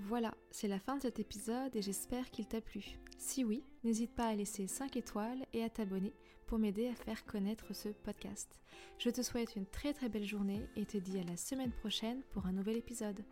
Voilà, 0.00 0.34
c'est 0.50 0.68
la 0.68 0.78
fin 0.78 0.96
de 0.96 1.02
cet 1.02 1.18
épisode 1.18 1.74
et 1.74 1.82
j'espère 1.82 2.30
qu'il 2.30 2.46
t'a 2.46 2.60
plu. 2.60 2.98
Si 3.18 3.44
oui, 3.44 3.64
n'hésite 3.82 4.14
pas 4.14 4.26
à 4.26 4.34
laisser 4.34 4.66
5 4.66 4.96
étoiles 4.96 5.46
et 5.52 5.62
à 5.62 5.70
t'abonner 5.70 6.12
pour 6.46 6.58
m'aider 6.58 6.88
à 6.88 6.94
faire 6.94 7.24
connaître 7.24 7.74
ce 7.74 7.88
podcast. 7.88 8.60
Je 8.98 9.10
te 9.10 9.22
souhaite 9.22 9.56
une 9.56 9.66
très 9.66 9.94
très 9.94 10.08
belle 10.08 10.26
journée 10.26 10.62
et 10.76 10.84
te 10.84 10.98
dis 10.98 11.18
à 11.18 11.24
la 11.24 11.36
semaine 11.36 11.72
prochaine 11.72 12.22
pour 12.30 12.46
un 12.46 12.52
nouvel 12.52 12.76
épisode. 12.76 13.24